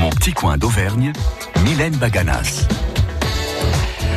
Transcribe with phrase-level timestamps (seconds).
[0.00, 1.12] Mon petit coin d'Auvergne,
[1.62, 2.66] Mylène Baganas.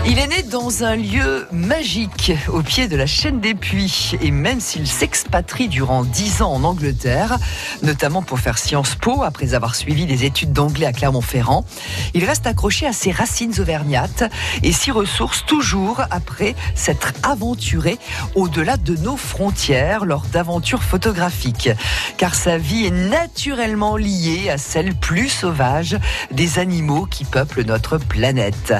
[0.06, 4.31] Il est né dans un lieu magique au pied de la chaîne des Puits et
[4.31, 7.38] même s'il s'expatrie durant dix ans en Angleterre,
[7.83, 11.63] notamment pour faire Sciences Po après avoir suivi des études d'anglais à Clermont-Ferrand,
[12.13, 14.26] il reste accroché à ses racines auvergnates
[14.62, 17.98] et s'y ressource toujours après s'être aventuré
[18.35, 21.70] au-delà de nos frontières lors d'aventures photographiques.
[22.17, 25.98] Car sa vie est naturellement liée à celle plus sauvage
[26.30, 28.73] des animaux qui peuplent notre planète.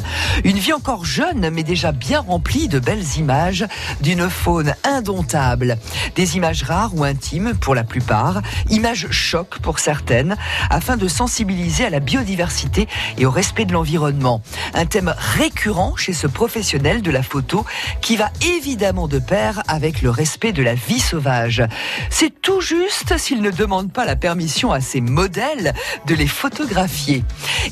[0.44, 1.06] Une vie encore
[1.52, 3.66] mais déjà bien rempli de belles images
[4.02, 5.78] d'une faune indomptable.
[6.16, 10.36] Des images rares ou intimes pour la plupart, images choc pour certaines,
[10.70, 12.88] afin de sensibiliser à la biodiversité
[13.18, 14.42] et au respect de l'environnement.
[14.74, 17.66] Un thème récurrent chez ce professionnel de la photo
[18.02, 21.64] qui va évidemment de pair avec le respect de la vie sauvage.
[22.10, 25.74] C'est tout juste s'il ne demande pas la permission à ses modèles
[26.08, 27.24] de les photographier.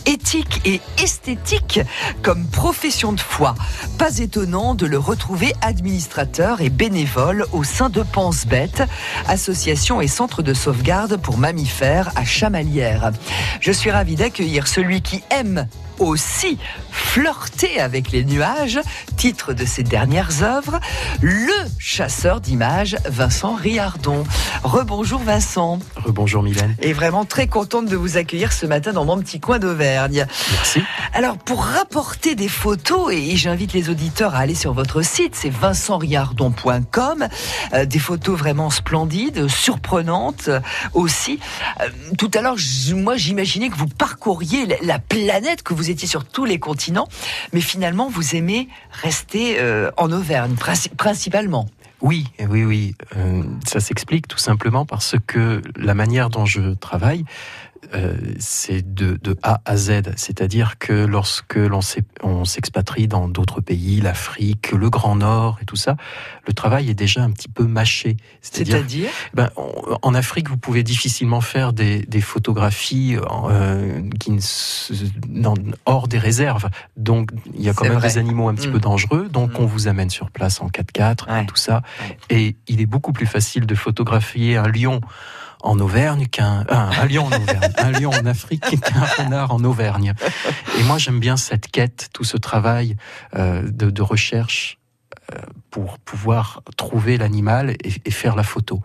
[0.05, 1.79] Éthique et esthétique
[2.21, 3.19] comme profession de
[3.97, 8.83] Pas étonnant de le retrouver administrateur et bénévole au sein de Pense Bête,
[9.27, 13.11] association et centre de sauvegarde pour mammifères à Chamalières.
[13.59, 15.67] Je suis ravi d'accueillir celui qui aime
[16.01, 16.57] aussi
[16.89, 18.79] flirter avec les nuages,
[19.17, 20.79] titre de ses dernières œuvres,
[21.21, 24.23] le chasseur d'images Vincent Riardon.
[24.63, 25.79] Rebonjour Vincent.
[25.95, 26.75] Rebonjour Mylène.
[26.81, 30.25] Et vraiment très contente de vous accueillir ce matin dans mon petit coin d'Auvergne.
[30.51, 30.81] Merci.
[31.13, 35.49] Alors pour rapporter des photos, et j'invite les auditeurs à aller sur votre site, c'est
[35.49, 37.27] vincentriardon.com,
[37.73, 40.59] euh, des photos vraiment splendides, surprenantes euh,
[40.93, 41.39] aussi.
[41.81, 42.55] Euh, tout à l'heure,
[42.95, 47.07] moi j'imaginais que vous parcouriez la planète, que vous étiez sur tous les continents,
[47.53, 51.69] mais finalement vous aimez rester euh, en Auvergne, princi- principalement.
[52.01, 52.95] Oui, oui, oui.
[53.15, 57.25] Euh, ça s'explique tout simplement parce que la manière dont je travaille,
[57.93, 60.13] euh, c'est de, de A à Z.
[60.15, 65.97] C'est-à-dire que lorsque l'on s'expatrie dans d'autres pays, l'Afrique, le Grand Nord et tout ça,
[66.47, 68.17] le travail est déjà un petit peu mâché.
[68.41, 69.49] C'est-à-dire Ben,
[70.01, 73.17] en Afrique, vous pouvez difficilement faire des, des photographies
[73.49, 74.31] euh, qui
[75.27, 75.53] dans-
[75.85, 76.69] hors des réserves.
[76.97, 78.07] Donc, il y a quand même vrai.
[78.09, 79.27] des animaux un petit peu dangereux.
[79.29, 79.63] Donc, Mm.
[79.63, 81.45] on vous amène sur place en 4x4, Ouais.
[81.45, 81.81] tout ça.
[82.01, 82.17] Ouais.
[82.29, 85.01] Et il est beaucoup plus facile de photographier un lion
[85.63, 90.13] en Auvergne qu'un un, lion en Auvergne, un lion en Afrique qu'un renard en Auvergne.
[90.79, 92.95] Et moi, j'aime bien cette quête, tout ce travail
[93.35, 94.77] euh, de, de recherche
[95.33, 95.37] euh,
[95.69, 98.81] pour pouvoir trouver l'animal et, et faire la photo.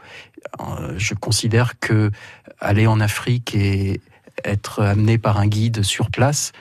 [0.60, 2.10] Euh, je considère que
[2.60, 4.00] aller en Afrique et
[4.44, 6.53] être amené par un guide sur place,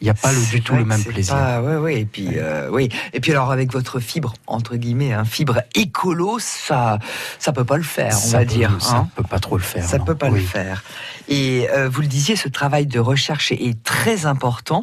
[0.00, 1.34] il n'y a pas le, du tout le même plaisir.
[1.34, 2.88] pas- ouais, ouais, et puis, euh, oui.
[3.12, 6.98] Et puis alors avec votre fibre entre guillemets, un fibre écolo, ça,
[7.38, 8.76] ça peut pas le faire, on ça va peut, dire.
[8.80, 9.08] ça hein.
[9.14, 9.84] peut pas trop le faire.
[9.84, 10.04] Ça non.
[10.04, 10.82] peut pas le faire.
[11.30, 14.82] Et euh, vous le disiez, ce travail de recherche est, très important.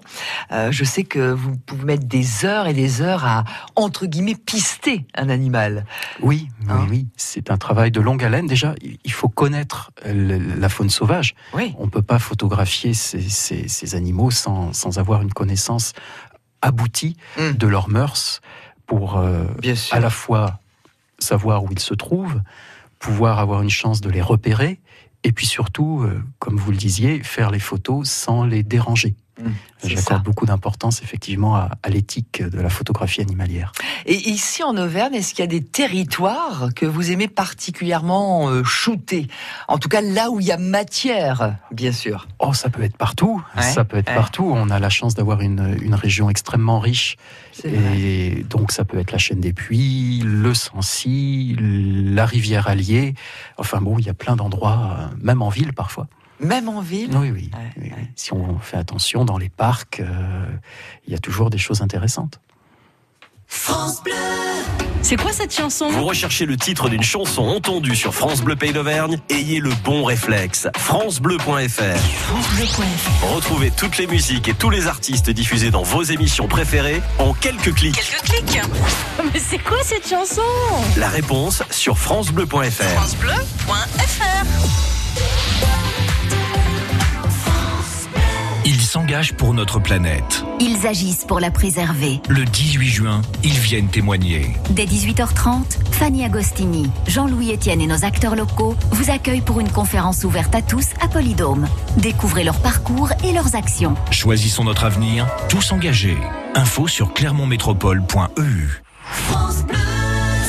[0.52, 3.44] Euh, je sais que vous pouvez mettre des heures et des heures à
[3.76, 5.86] entre guillemets pister un animal.
[6.22, 7.08] Oui, oui, Hein oui.
[7.18, 8.48] C'est un travail de longue haleine.
[8.48, 11.36] Déjà, il faut connaître le- la faune sauvage.
[11.54, 11.76] Oui.
[11.78, 15.92] On ne peut pas photographier ces, ces- ces animaux sans, sans avoir une connaissance
[16.62, 17.52] aboutie Mm.
[17.52, 18.42] de leurs mœurs
[18.86, 19.44] pour euh,
[19.92, 20.60] à la fois
[21.20, 22.42] savoir où ils se trouvent,
[23.00, 24.80] pouvoir avoir une chance de les repérer,
[25.24, 29.16] et puis surtout, euh, comme vous le disiez, faire les photos sans les déranger.
[29.40, 29.50] Mm,
[29.84, 33.72] J'accorde beaucoup d'importance effectivement à, à l'éthique de la photographie animalière.
[34.06, 38.64] Et ici en Auvergne, est-ce qu'il y a des territoires que vous aimez particulièrement euh,
[38.64, 39.28] shooter?
[39.68, 42.28] En tout cas, là où il y a matière, bien sûr.
[42.40, 43.44] Oh, ça peut être partout.
[43.56, 44.16] Ouais, ça peut être ouais.
[44.16, 44.52] partout.
[44.52, 47.18] On a la chance d'avoir une, une région extrêmement riche.
[47.64, 53.16] Et donc, ça peut être la chaîne des Puits, le Sancy, la rivière Allier.
[53.58, 56.08] Enfin bon, il y a plein d'endroits, euh, même en ville parfois.
[56.40, 57.16] Même en ville.
[57.18, 57.52] Oui, oui.
[57.54, 57.94] Ouais, oui, ouais.
[57.98, 58.08] oui.
[58.16, 60.46] Si on fait attention dans les parcs, euh,
[61.06, 62.40] il y a toujours des choses intéressantes.
[65.02, 65.90] C'est quoi cette chanson?
[65.90, 69.20] Vous recherchez le titre d'une chanson entendue sur France Bleu Pays d'Auvergne?
[69.30, 70.68] Ayez le bon réflexe.
[70.76, 71.82] francebleu.fr.
[73.34, 77.74] Retrouvez toutes les musiques et tous les artistes diffusés dans vos émissions préférées en quelques
[77.74, 77.96] clics.
[77.96, 78.62] Quelques clics.
[79.34, 80.42] Mais c'est quoi cette chanson?
[80.98, 82.84] La réponse sur francebleu.fr.
[82.84, 84.48] francebleu.fr
[88.88, 90.44] s'engagent pour notre planète.
[90.60, 92.22] Ils agissent pour la préserver.
[92.30, 94.54] Le 18 juin, ils viennent témoigner.
[94.70, 100.24] Dès 18h30, Fanny Agostini, Jean-Louis Etienne et nos acteurs locaux vous accueillent pour une conférence
[100.24, 101.68] ouverte à tous à Polydôme.
[101.98, 103.96] Découvrez leur parcours et leurs actions.
[104.10, 106.18] Choisissons notre avenir, tous engagés.
[106.56, 108.82] Info sur clermontmétropole.eu.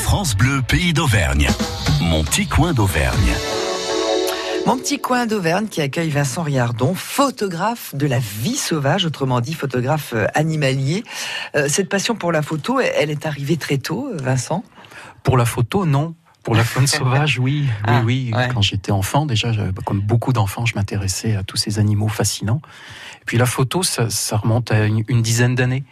[0.03, 1.49] France Bleu, pays d'Auvergne.
[2.01, 3.33] Mon petit coin d'Auvergne.
[4.69, 9.55] Mon petit coin d'Auvergne qui accueille Vincent Riardon, photographe de la vie sauvage, autrement dit
[9.55, 11.03] photographe euh, animalier.
[11.55, 14.63] Euh, cette passion pour la photo, elle est arrivée très tôt, euh, Vincent?
[15.23, 16.13] Pour la photo, non.
[16.43, 18.31] Pour la faune sauvage, oui, oui, Ah, oui.
[18.31, 18.47] ouais.
[18.53, 19.51] Quand j'étais enfant, déjà,
[19.85, 22.61] comme beaucoup d'enfants, je m'intéressais à tous ces animaux fascinants.
[23.23, 25.83] Et puis la photo, ça, ça remonte à une, une dizaine d'années.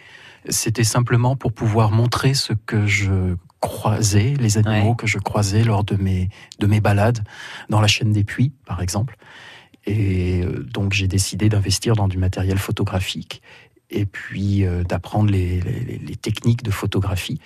[0.50, 4.96] C'était simplement pour pouvoir montrer ce que je croisais, les animaux Ouais.
[4.98, 7.24] que je croisais lors de mes, de mes balades
[7.70, 9.16] dans la chaîne des puits, par exemple.
[9.86, 13.42] Et euh, donc j'ai décidé d'investir dans du matériel photographique
[13.90, 17.40] et puis euh, d'apprendre les, les- les techniques de photographie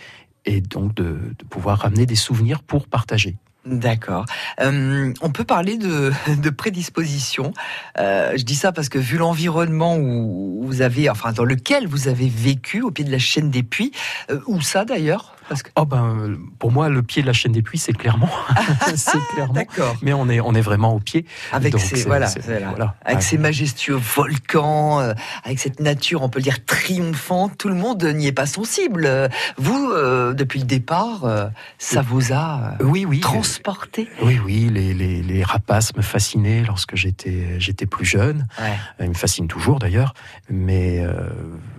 [0.46, 3.38] et donc de, de pouvoir ramener des souvenirs pour partager.
[3.64, 4.26] D'accord.
[4.60, 6.12] Euh, on peut parler de,
[6.42, 7.54] de prédisposition.
[8.00, 12.08] Euh, je dis ça parce que vu l'environnement où vous avez, enfin dans lequel vous
[12.08, 13.92] avez vécu, au pied de la chaîne des puits,
[14.32, 15.36] euh, où ça d'ailleurs?
[15.52, 18.30] Parce que Oh ben, pour moi, le pied de la chaîne des puits, c'est clairement.
[18.96, 19.52] c'est clairement.
[19.54, 19.98] d'accord.
[20.02, 21.26] Mais on est, on est vraiment au pied.
[21.52, 22.30] Avec Donc, ces voilà,
[22.70, 22.96] voilà.
[23.04, 23.22] avec Ouais.
[23.22, 25.14] ces majestueux volcans, euh,
[25.44, 27.58] avec cette nature, on peut le dire triomphante.
[27.58, 29.30] Tout le monde n'y est pas sensible.
[29.58, 33.20] Vous, euh, depuis le départ, euh, ça vous a Oui, oui.
[33.20, 34.08] transporté?
[34.22, 38.48] Oui, oui, les, les, les rapaces me fascinaient lorsque j'étais j'étais plus jeune.
[38.58, 38.78] Ouais.
[39.02, 40.14] Ils me fascinent toujours d'ailleurs.
[40.50, 41.06] Mais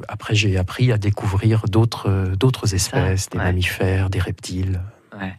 [0.08, 3.44] après, j'ai appris à découvrir d'autres d'autres espèces, des ouais.
[3.62, 4.80] Mammifères, des reptiles.
[5.18, 5.34] Ouais.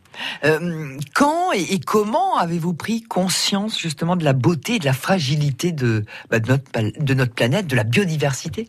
[0.45, 5.71] Euh, quand et, comment avez-vous pris conscience justement de la beauté et de la fragilité
[5.71, 8.67] de, bah, de, notre, pal- de notre planète, de la biodiversité?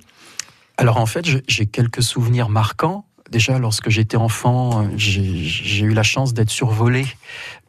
[0.77, 3.05] Alors en fait, j'ai quelques souvenirs marquants.
[3.31, 7.07] Déjà, lorsque j'étais enfant, j'ai eu la chance d'être survolé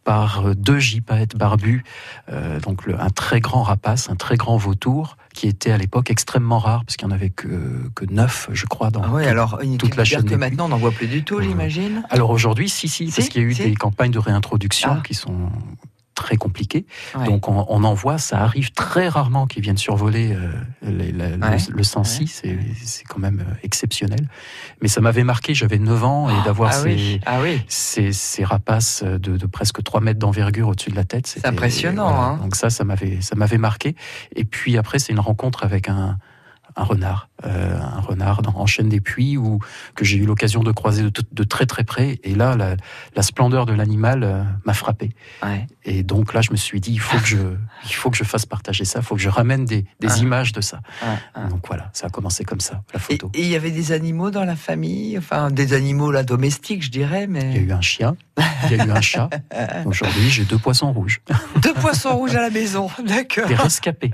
[0.03, 1.83] par deux gypaètes barbus,
[2.29, 6.09] euh, donc le- un très grand rapace, un très grand vautour, qui était à l'époque
[6.09, 7.47] extrêmement rare, parce qu'il n'y en avait que,
[7.93, 10.65] que neuf, je crois, dans Ah ouais, tout- alors une toute la chaîne que maintenant
[10.65, 12.03] on n'en voit plus du tout, j'imagine.
[12.09, 13.63] Alors aujourd'hui, si, si, parce Si, qu'il y a eu si.
[13.65, 15.01] des campagnes de réintroduction Ah.
[15.05, 15.49] qui sont
[16.15, 16.85] très compliquées.
[17.15, 17.25] Ouais.
[17.25, 20.49] Donc on, on en voit, ça arrive très rarement qu'ils viennent survoler euh,
[20.81, 21.57] les- la- Ouais.
[21.69, 24.27] le, le c'est c'est quand même euh, exceptionnel.
[24.81, 27.61] Mais ça m'avait marqué, j'avais 9 ans, et d'avoir ah ces, oui, ah oui.
[27.67, 31.27] ces, ces rapaces de, de presque 3 mètres d'envergure au-dessus de la tête.
[31.27, 32.37] c'était- impressionnant, hein.
[32.41, 33.95] Donc ça, ça m'avait ça m'avait marqué.
[34.35, 36.17] Et puis après, c'est une rencontre avec un
[36.77, 39.59] un renard, euh, un renard dans, en chaîne des puits, où,
[39.95, 42.19] que j'ai eu l'occasion de croiser de, de très très près.
[42.25, 42.75] Et là, la,
[43.15, 45.11] la splendeur de l'animal euh, m'a frappé.
[45.41, 45.67] Ouais.
[45.87, 47.37] Et donc là, je me suis dit, il faut que je,
[47.85, 50.17] il faut que je fasse partager ça, il faut que je ramène des, des Ah.
[50.17, 50.79] images de ça.
[51.03, 51.49] Ouais, ouais.
[51.49, 53.29] Donc voilà, ça a commencé comme ça, la photo.
[53.35, 56.89] et il y avait des animaux dans la famille, enfin des animaux là domestiques, je
[56.89, 58.15] dirais, Il y a mais eu un chien,
[58.69, 59.29] il y a eu un chat.
[59.85, 61.21] Aujourd'hui, j'ai deux poissons rouges,
[61.61, 63.47] deux poissons rouges à la maison, d'accord.
[63.47, 64.11] des rescapés.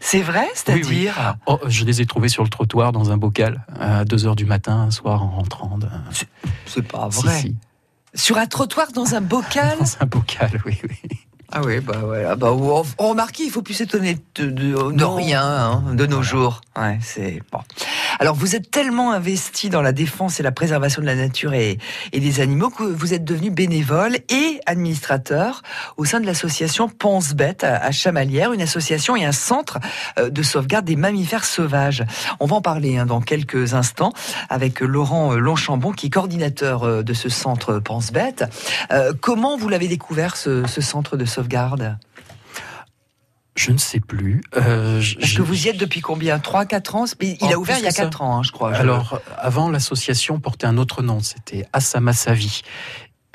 [0.00, 1.36] C'est vrai, c'est-à-dire?
[1.46, 4.44] Oh, je les ai trouvés sur le trottoir dans un bocal à 2 heures du
[4.44, 5.78] matin, un soir en rentrant.
[5.78, 5.86] de-
[6.66, 7.40] C'est pas Si, vrai.
[7.40, 7.56] si.
[8.14, 11.27] Sur un trottoir dans un bocal Dans un bocal, oui, oui.
[11.50, 12.36] Ah oui, bah voilà.
[12.36, 15.14] Bah, on, on remarque, il faut plus s'étonner de, de- de Non.
[15.14, 16.22] rien hein, de nos Voilà.
[16.22, 16.60] jours.
[16.78, 17.60] Ouais, c'est bon.
[18.20, 21.78] Alors, vous êtes tellement investi dans la défense et la préservation de la nature et,
[22.12, 25.62] et des animaux que vous êtes devenu bénévole et administrateur
[25.96, 29.78] au sein de l'association Pense Bête à, à Chamalières, une association et un centre
[30.18, 32.04] euh, de sauvegarde des mammifères sauvages.
[32.40, 34.12] On va en parler hein, dans quelques instants
[34.50, 38.44] avec Laurent euh, Longchambon, qui est coordinateur euh, de ce centre Pense Bête.
[38.92, 41.37] Euh, comment vous l'avez découvert ce, ce centre de sauvegarde
[43.56, 44.40] Je ne sais plus.
[44.56, 46.38] Euh, j'ai- que vous y êtes depuis combien?
[46.38, 47.06] 3 4 ans?
[47.20, 48.04] Il Oh, a ouvert il y a que ça.
[48.04, 48.72] 4 ans, hein, je crois.
[48.72, 52.62] Alors, avant, l'association portait un autre nom, c'était Assamasavi.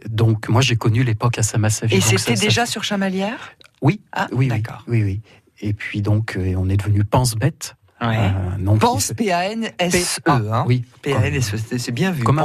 [0.09, 1.95] Donc, moi, j'ai connu l'époque Assamasavi.
[1.95, 3.51] et Donc, ça- c'était ça- déjà sur Chamalières?
[3.81, 4.83] Oui, Ah, oui, oui, d'accord.
[4.87, 5.21] oui, oui.
[5.59, 7.75] Et puis, donc, euh, on est devenu Pense-Bête.
[8.01, 8.31] Ouais.
[8.57, 10.21] qui Pense P-A-N-S-E.
[10.29, 10.63] Hein.
[10.67, 12.23] Oui, P-A-N-S-E, c'est- c'est bien vu.
[12.23, 12.43] Comme un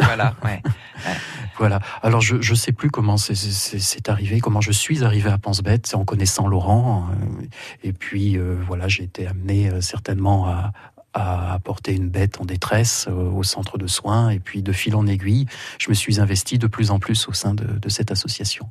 [0.00, 0.34] voilà.
[0.44, 0.62] ouais.
[1.58, 1.80] Voilà.
[2.02, 3.34] Alors je je sais plus comment c'est-
[4.08, 7.08] arrivé, comment je suis arrivé à Pense-Bête, c'est en connaissant Laurent.
[7.10, 7.44] euh,
[7.82, 10.72] et puis euh, voilà, j'ai été amené euh, certainement à
[11.18, 14.94] à apporter une bête en détresse euh, au centre de soins et puis de fil
[14.94, 15.46] en aiguille,
[15.78, 18.68] je me suis investi de plus en plus au sein de, de cette association.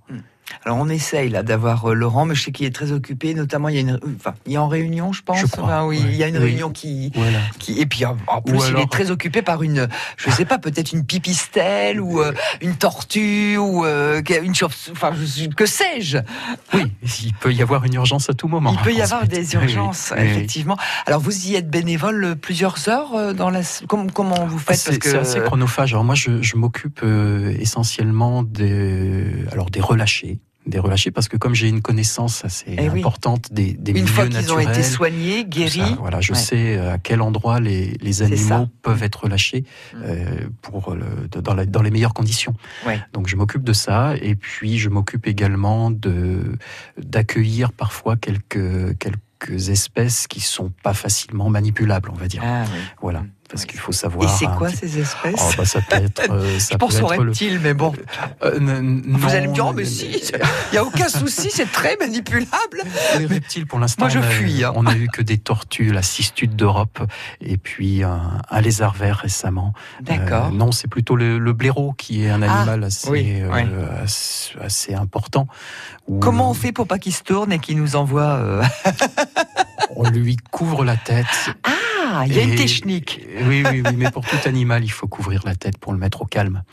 [0.63, 3.33] Alors on essaye là d'avoir euh, Laurent, mais je sais qu'il est très occupé.
[3.33, 5.39] Notamment, il y a une, enfin, il est en réunion, je pense.
[5.39, 6.05] Je crois, Enfin, oui, ouais.
[6.09, 6.43] il y a une Oui.
[6.43, 7.39] réunion qui, Voilà.
[7.59, 9.87] qui, et puis en en plus, il est très occupé par une,
[10.17, 15.11] je sais pas, peut-être une pipistelle ou euh, une tortue ou euh, une chauve, enfin,
[15.15, 16.17] je- que sais-je?
[16.73, 16.91] Oui,
[17.23, 18.71] il peut y avoir une urgence à tout moment.
[18.71, 20.29] Il peut y à avoir des urgences, Oui, oui.
[20.29, 20.77] effectivement.
[21.05, 24.77] Alors vous y êtes bénévole plusieurs heures dans la, comment, comment vous faites?
[24.77, 25.93] C'est c'est assez chronophage.
[25.93, 27.01] Alors moi, je, je m'occupe
[27.59, 30.34] essentiellement des, alors des relâchés,
[30.65, 32.99] des relâchés parce que comme j'ai une connaissance assez Eh oui.
[32.99, 35.79] importante des, des Une milieux fois qu'ils ont été soignés, guéris.
[35.79, 36.37] ça, voilà, je Ouais.
[36.39, 39.97] sais euh, à quel endroit les, animaux peuvent être relâchés Mm.
[40.03, 40.25] euh,
[40.61, 42.53] pour le, dans, la- dans les meilleures conditions.
[42.85, 42.99] Ouais.
[43.13, 46.57] Donc je m'occupe de ça et puis je m'occupe également de
[46.97, 52.41] d'accueillir parfois quelques quelques espèces qui sont pas facilement manipulables, on va dire.
[52.43, 52.79] Ah, oui.
[53.01, 53.29] Voilà, Mm.
[53.49, 54.25] Parce qu'il faut savoir.
[54.25, 56.21] Et c'est quoi petit- ces espèces Oh, bah, ça peut être.
[56.31, 57.93] euh, ça Je pense aux le- reptiles, mais bon.
[58.43, 58.59] Euh,
[59.07, 62.81] Vous allez me dire, oh, mais si, il n'y a aucun souci, c'est très manipulable.
[63.19, 64.73] Les reptiles, pour l'instant, Moi, je fuis, hein.
[64.75, 66.99] On a eu que des tortues, la cistude d'Europe,
[67.41, 69.73] et puis un, un lézard vert récemment.
[70.01, 70.47] D'accord.
[70.47, 73.67] Euh, non, c'est plutôt le, le blaireau qui est un Ah, animal assez, oui, ouais.
[74.03, 75.47] assez, assez important.
[76.07, 78.61] où Comment on fait pour pas qu'il se tourne et qu'il nous envoie
[79.95, 81.25] On lui couvre la tête.
[81.63, 81.69] Ah,
[82.23, 83.21] il y a une technique.
[83.47, 86.21] Oui, oui, oui, mais pour tout animal, il faut couvrir la tête pour le mettre
[86.21, 86.63] au calme.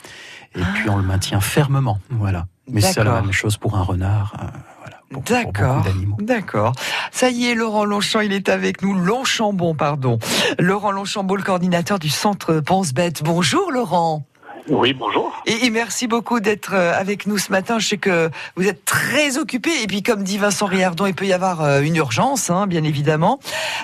[0.55, 2.47] Et puis on le maintient fermement, voilà.
[2.69, 4.45] Mais c'est la même chose pour un renard, euh,
[4.79, 5.85] voilà, D'accord.
[6.19, 6.73] D'accord.
[7.11, 8.93] Ça y est, Laurent Longchamp, il est avec nous.
[8.93, 10.19] Longchambon, pardon.
[10.59, 13.21] Laurent Longchambeau, le coordinateur du centre Pense-Bête.
[13.23, 14.25] Bonjour, Laurent.
[14.69, 15.41] Oui, bonjour.
[15.45, 17.79] Et, et merci beaucoup d'être euh, avec nous ce matin.
[17.79, 19.69] Je sais que vous êtes très occupé.
[19.81, 22.83] Et puis, comme dit Vincent Riardon, il peut y avoir euh, une urgence, hein, bien
[22.83, 23.39] évidemment.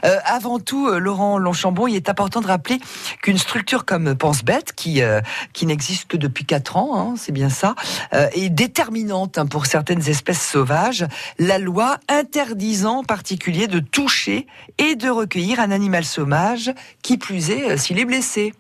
[0.05, 2.79] Euh, avant tout, euh, Laurent Longchambon, il est important de rappeler
[3.21, 5.19] qu'une structure comme Pense Bête, qui, euh,
[5.51, 7.75] qui n'existe que depuis quatre ans, hein, c'est bien ça,
[8.13, 11.05] euh, est déterminante hein, pour certaines espèces sauvages.
[11.39, 16.71] La loi interdisant en particulier de toucher et de recueillir un animal sauvage,
[17.01, 18.53] qui plus est, s'il est blessé.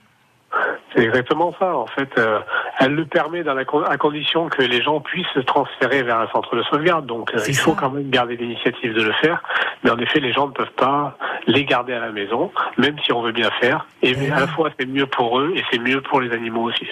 [0.95, 1.75] C'est exactement ça.
[1.75, 2.39] En fait, euh,
[2.79, 6.19] elle le permet dans la con- à condition que les gens puissent se transférer vers
[6.19, 7.05] un centre de sauvegarde.
[7.05, 7.77] Donc, euh, il faut ça.
[7.79, 9.41] quand même garder l'initiative de le faire.
[9.83, 13.13] Mais en effet, les gens ne peuvent pas les garder à la maison, même si
[13.13, 13.85] on veut bien faire.
[14.01, 16.63] Et Eh à la fois, c'est mieux pour eux et c'est mieux pour les animaux
[16.63, 16.87] aussi.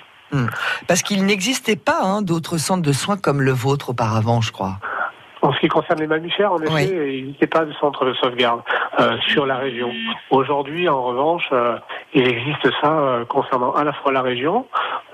[0.88, 4.74] Parce qu'il n'existait pas hein, d'autres centres de soins comme le vôtre auparavant, je crois.
[5.42, 6.90] En ce qui concerne les mammifères, en effet, Oui.
[6.92, 8.62] il n'existait pas de centre de sauvegarde
[9.00, 9.92] euh, sur la région.
[10.30, 11.78] Aujourd'hui, en revanche, euh,
[12.14, 14.66] il existe ça euh, concernant à la fois la région,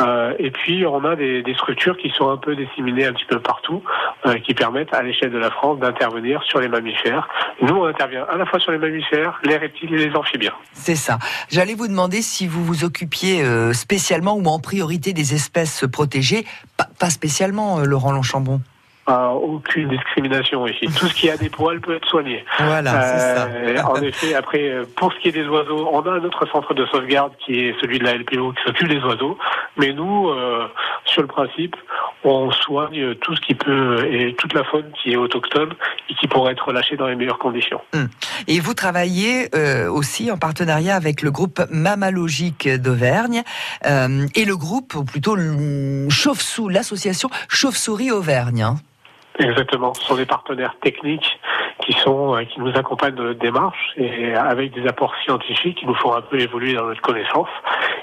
[0.02, 3.25] euh, et puis on a des, des structures qui sont un peu disséminées un petit
[3.25, 3.84] peu partout,
[4.25, 7.28] euh, qui permettent à l'échelle de la France d'intervenir sur les mammifères.
[7.62, 10.54] Nous, on intervient à la fois sur les mammifères, les reptiles et les amphibiens.
[10.74, 11.20] C'est ça.
[11.50, 16.46] J'allais vous demander si vous vous occupiez euh, spécialement ou en priorité des espèces protégées.
[16.78, 18.62] Pas, pas spécialement, Laurent Longchambon.
[19.10, 20.86] Euh, aucune discrimination ici.
[20.98, 22.45] Tout ce qui a des poils peut être soigné.
[22.57, 26.24] Voilà, Euh, en effet, après, euh, pour ce qui est des oiseaux, on a un
[26.24, 29.38] autre centre de sauvegarde qui est celui de la LPO qui s'occupe des oiseaux.
[29.75, 30.67] Mais nous, euh,
[31.03, 31.75] sur le principe,
[32.24, 35.74] on soigne tout ce qui peut et toute la faune qui est autochtone
[36.10, 37.81] et qui pourrait être relâchée dans les meilleures conditions.
[38.48, 39.50] Et vous travaillez
[39.89, 43.43] aussi en partenariat avec le groupe Mammalogique d'Auvergne
[43.83, 48.65] et le groupe, ou plutôt l'association Chauve-Souris Auvergne.
[49.40, 49.94] Exactement.
[49.94, 51.40] Ce sont des partenaires techniques
[51.86, 55.86] qui sont euh, qui nous accompagnent dans notre démarche et avec des apports scientifiques qui
[55.86, 57.50] nous font un peu évoluer dans notre connaissance.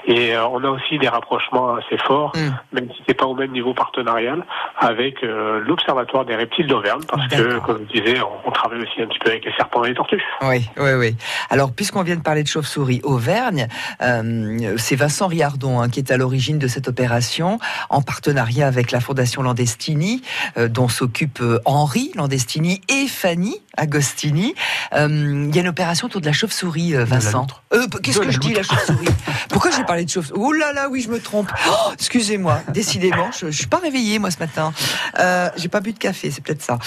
[0.05, 2.49] Et euh, on a aussi des rapprochements assez forts, Mm.
[2.73, 4.45] même si c'est pas au même niveau partenarial,
[4.77, 9.01] avec euh, l'Observatoire des reptiles d'Auvergne, parce que, comme je disais, on, on travaille aussi
[9.01, 10.23] un petit peu avec les serpents et les tortues.
[10.41, 11.15] Oui, oui, oui.
[11.49, 13.67] Alors, puisqu'on vient de parler de chauve-souris Auvergne,
[14.01, 17.59] euh, c'est Vincent Riardon hein, qui est à l'origine de cette opération,
[17.89, 20.21] en partenariat avec la Fondation Landestini,
[20.57, 24.53] euh, dont s'occupent euh, Henri Landestini et Fanny Agostini.
[24.93, 27.47] Euh, Il y a une opération autour de la chauve-souris, euh, Vincent.
[27.73, 29.07] Euh, Qu'est-ce que je dis, la chauve-souris?
[29.49, 30.39] Pourquoi j'ai parlé de chauve-souris?
[30.41, 31.51] Oh là là, oui, je me trompe.
[31.69, 34.73] Oh, Excusez-moi, décidément, je, je suis pas réveillée moi ce matin.
[35.19, 36.77] Euh, j'ai pas bu de café, c'est peut-être ça.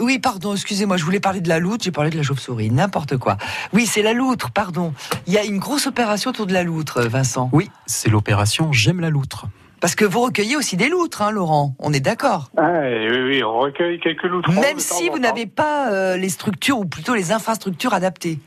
[0.00, 3.16] Oui, pardon, excusez-moi, je voulais parler de la loutre, j'ai parlé de la chauve-souris, n'importe
[3.16, 3.36] quoi.
[3.72, 4.92] Oui, c'est la loutre, pardon.
[5.26, 7.50] Il y a une grosse opération autour de la loutre, Vincent.
[7.52, 9.46] Oui, c'est l'opération J'aime la loutre.
[9.86, 11.76] Parce que vous recueillez aussi des loutres, hein, Laurent.
[11.78, 12.46] On est d'accord.
[12.56, 14.60] Ah, oui, oui, on recueille quelques loutrons.
[14.60, 18.40] Même si vous n'avez pas euh, les structures, ou plutôt les infrastructures adaptées.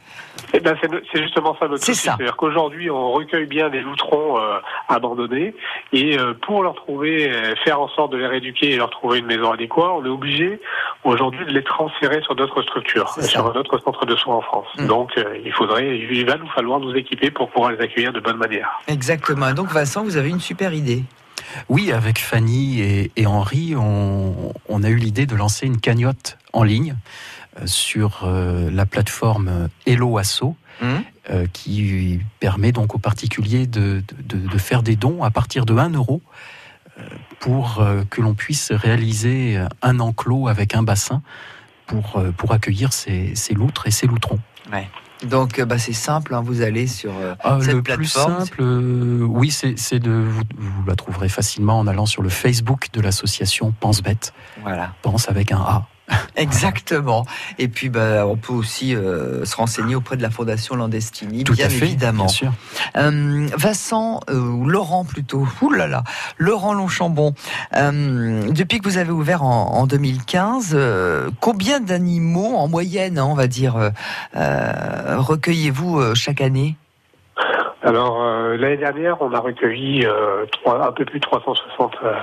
[0.54, 2.02] Eh ben, c'est justement ça notre souci.
[2.02, 5.56] C'est-à-dire qu'aujourd'hui, on recueille bien des loutrons euh, abandonnés
[5.94, 7.32] et euh, pour leur trouver,
[7.64, 10.60] faire en sorte de les rééduquer et leur trouver une maison adéquate, on est obligé
[11.06, 14.68] aujourd'hui de les transférer sur d'autres structures, sur d'autres centres de soins en France.
[14.78, 14.88] Mm.
[14.88, 15.12] Donc,
[15.46, 18.82] il faudrait, il va nous falloir nous équiper pour pouvoir les accueillir de bonne manière.
[18.90, 19.54] Exactement.
[19.54, 21.04] Donc, Vincent, vous avez une super idée.
[21.70, 26.38] Oui, avec Fanny et, et Henri, on, on a eu l'idée de lancer une cagnotte
[26.54, 26.96] en ligne
[27.60, 34.02] euh, sur euh, la plateforme Hello Asso, Hum euh, qui permet donc aux particuliers de,
[34.24, 36.22] de- de faire des dons à partir de 1 euro
[37.40, 41.22] pour que l'on puisse réaliser un enclos avec un bassin
[41.86, 44.40] pour, pour accueillir ces, ces loutres et ces loutrons.
[45.24, 48.62] Donc, euh, bah, c'est simple, hein, vous allez sur euh, Ah, cette le plus simple,
[48.62, 52.88] euh, oui, c'est c'est de vous, vous la trouverez facilement en allant sur le Facebook
[52.94, 54.34] de l'association Pense Bête.
[54.62, 55.88] Voilà, Pense avec un A.
[56.36, 57.26] exactement.
[57.58, 61.54] Et puis, bah, on peut aussi euh, se renseigner auprès de la Fondation Landestini, Tout
[61.54, 62.26] bien à fait, évidemment.
[62.26, 62.52] bien sûr.
[62.98, 66.04] Euh, Vincent, euh, ou Laurent plutôt, ouh là là,
[66.38, 67.34] Laurent Longchambon,
[67.76, 73.28] euh, depuis que vous avez ouvert en, en 2015, euh, combien d'animaux en moyenne, hein,
[73.30, 73.76] on va dire,
[74.36, 76.76] recueillez-vous chaque année?
[77.82, 82.14] Alors euh, l'année dernière, on a recueilli euh, trois- un peu plus de 360 euh,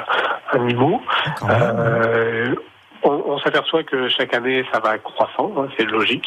[0.52, 1.00] animaux.
[3.04, 6.26] Euh, on, on s'aperçoit que chaque année, ça va croissant, hein, c'est logique.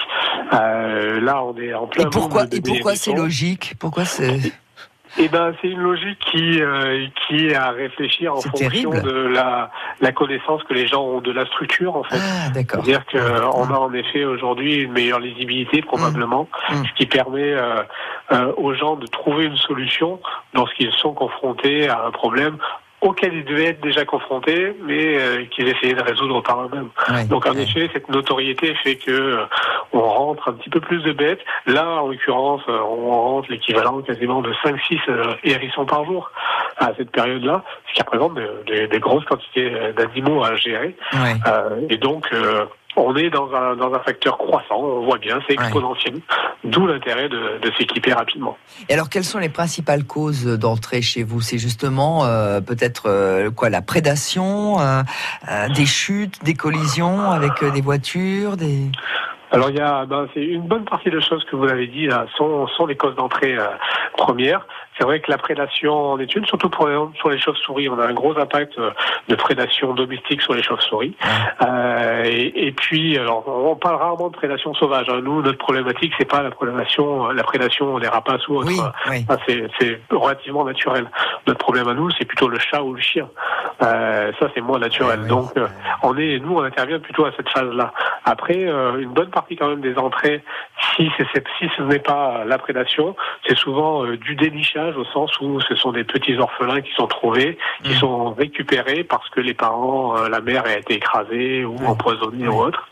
[0.53, 2.03] Euh, là, on est en plein.
[2.05, 3.73] Et pourquoi, de et pourquoi c'est logique?
[3.79, 4.39] Pourquoi c'est
[5.17, 9.01] Eh ben, c'est une logique qui euh, qui est à réfléchir en fonction terrible.
[9.01, 9.71] de la
[10.01, 12.17] la connaissance que les gens ont de la structure, en fait.
[12.19, 12.85] Ah, d'accord.
[12.85, 16.83] C'est-à-dire qu'on a en effet aujourd'hui une meilleure lisibilité probablement, Mm.
[16.85, 17.81] ce qui permet euh,
[18.31, 20.19] euh, aux gens de trouver une solution
[20.53, 22.57] lorsqu'ils sont confrontés à un problème
[23.01, 26.89] auquel ils devaient être déjà confrontés, mais euh, qu'ils essayaient de résoudre par eux-mêmes.
[27.10, 27.63] Ouais, Donc en ouais.
[27.63, 29.46] effet, cette notoriété fait que euh,
[29.94, 31.39] on rentre un petit peu plus de bêtes.
[31.65, 36.32] Là, en l'occurrence, euh, on rentre l'équivalent quasiment de 5-6 euh, hérissons par jour
[36.77, 38.36] à cette période-là, ce qui représente
[38.68, 40.96] des, des grosses quantités euh, d'animaux à gérer.
[41.13, 41.36] Ouais.
[41.48, 42.65] Euh, et donc, euh,
[42.96, 46.15] on est dans un, dans un facteur croissant, on voit bien, c'est exponentiel,
[46.63, 48.58] d'où l'intérêt de, de s'équiper rapidement.
[48.89, 51.41] Et alors, quelles sont les principales causes d'entrée chez vous?
[51.41, 55.03] C'est justement euh, peut-être euh, quoi la prédation, euh,
[55.75, 58.91] des chutes, des collisions avec des voitures, des.
[59.51, 62.06] Alors, il y a, ben, c'est une bonne partie de choses que vous avez dit
[62.08, 63.65] là sont, sont les causes d'entrée euh,
[64.18, 64.65] premières.
[64.98, 67.88] C'est vrai que la prédation en est une, surtout pour les, sur les chauves-souris.
[67.88, 68.91] On a un gros impact euh,
[69.29, 71.15] de prédation domestique sur les chauves-souris.
[71.65, 75.08] Euh, et, et puis, alors, on parle rarement de prédation sauvage.
[75.10, 75.22] hein.
[75.24, 78.68] Nous, notre problématique, c'est pas la prédation, la prédation des rapaces ou autres.
[78.68, 78.79] Oui,
[79.10, 79.25] oui.
[79.48, 81.10] C'est, c'est relativement naturel.
[81.48, 83.29] Notre problème à nous, c'est plutôt le chat ou le chien.
[83.82, 85.22] Euh, ça, c'est moins naturel.
[85.24, 85.29] Oui.
[85.29, 85.68] Donc, euh,
[86.03, 87.94] on est, nous, on intervient plutôt à cette phase-là.
[88.25, 90.43] Après, euh, une bonne partie quand même des entrées,
[90.96, 91.10] si
[91.77, 93.15] ce n'est pas la prédation,
[93.48, 97.08] c'est souvent euh, du dénichage au sens où ce sont des petits orphelins qui sont
[97.08, 98.00] trouvés, qui Mm.
[98.00, 102.60] sont récupérés parce que les parents, euh, la mère a été écrasée ou empoisonnée ou
[102.60, 102.88] autre.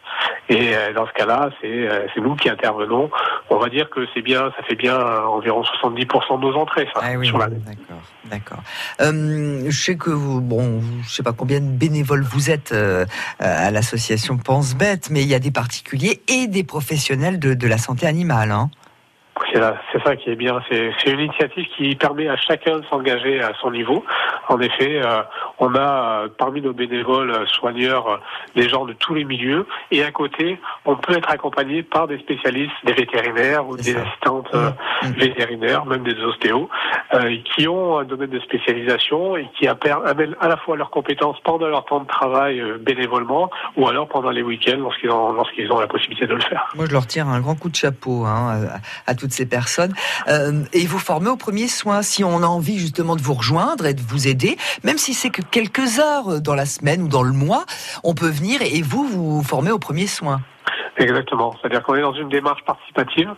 [0.50, 3.10] Et euh, dans ce cas-là, c'est, euh, c'est nous qui intervenons.
[3.50, 6.88] On va dire que c'est bien, ça fait bien euh, environ 70% de nos entrées,
[6.94, 7.58] ça, Ah oui, sur l'année.
[7.66, 8.64] d'accord, d'accord.
[9.02, 13.06] Euh, je sais que vous, bon, je sais pas combien de bénévoles vous êtes euh,
[13.40, 17.68] à l'association Pense Bête, mais il y a des particuliers et des professionnels de, de
[17.68, 18.52] la santé animale.
[18.52, 18.70] Hein.
[19.52, 20.60] C'est là- c'est ça qui est bien.
[20.70, 24.04] C'est une initiative qui permet à chacun de s'engager à son niveau.
[24.50, 25.22] En effet, euh,
[25.60, 28.18] on a euh, parmi nos bénévoles euh, soigneurs euh,
[28.56, 32.18] des gens de tous les milieux, et à côté, on peut être accompagné par des
[32.20, 34.02] spécialistes, des vétérinaires ou des ça.
[34.02, 34.70] assistantes euh,
[35.04, 35.12] Mhm.
[35.14, 36.70] vétérinaires, même des ostéos,
[37.56, 41.68] qui ont un domaine de spécialisation et qui amènent à la fois leurs compétences pendant
[41.68, 46.34] leur temps de travail bénévolement, ou alors pendant les week-ends lorsqu'ils ont, la possibilité de
[46.34, 46.68] le faire.
[46.76, 48.68] Moi, je leur tire un grand coup de chapeau hein,
[49.06, 49.94] à, à toutes ces personnes.
[50.28, 52.02] Euh, et vous formez au premier soin.
[52.02, 55.30] Si on a envie justement de vous rejoindre et de vous aider, même si c'est
[55.30, 57.66] que quelques heures dans la semaine ou dans le mois,
[58.04, 60.42] on peut venir et vous vous formez au premier soin.
[60.98, 61.54] Exactement.
[61.60, 63.30] C'est-à-dire qu'on est dans une démarche participative.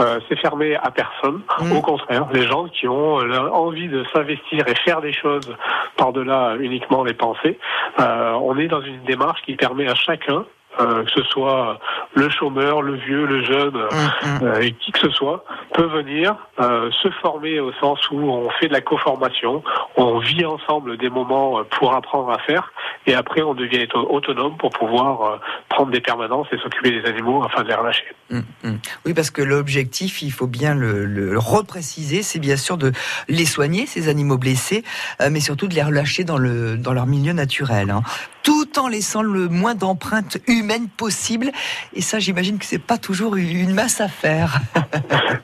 [0.00, 1.42] Euh, c'est fermé à personne.
[1.60, 1.72] Mm.
[1.72, 5.54] Au contraire, les gens qui ont euh, envie de s'investir et faire des choses
[5.96, 7.58] par-delà uniquement les pensées,
[8.00, 10.46] euh, on est dans une démarche qui permet à chacun,
[10.80, 11.78] euh, que ce soit
[12.14, 16.34] le chômeur, le vieux, le jeune, Hum, euh, et qui que ce soit, peut venir
[16.60, 19.62] euh, se former au sens où on fait de la co-formation,
[19.96, 22.72] on vit ensemble des moments pour apprendre à faire,
[23.06, 27.42] et après on devient auto- autonome pour pouvoir prendre des permanences et s'occuper des animaux
[27.44, 28.04] afin de les relâcher.
[28.30, 28.78] hum, hum.
[29.04, 32.92] Oui, parce que l'objectif, il faut bien le, le repréciser, c'est bien sûr de
[33.28, 34.84] les soigner, ces animaux blessés,
[35.30, 37.90] mais surtout de les relâcher dans, le, dans leur milieu naturel.
[37.90, 38.02] hein.
[38.42, 41.50] Tout en laissant le moins d'empreintes humaines possible.
[41.94, 44.60] Et ça, j'imagine que c'est pas toujours une masse à faire.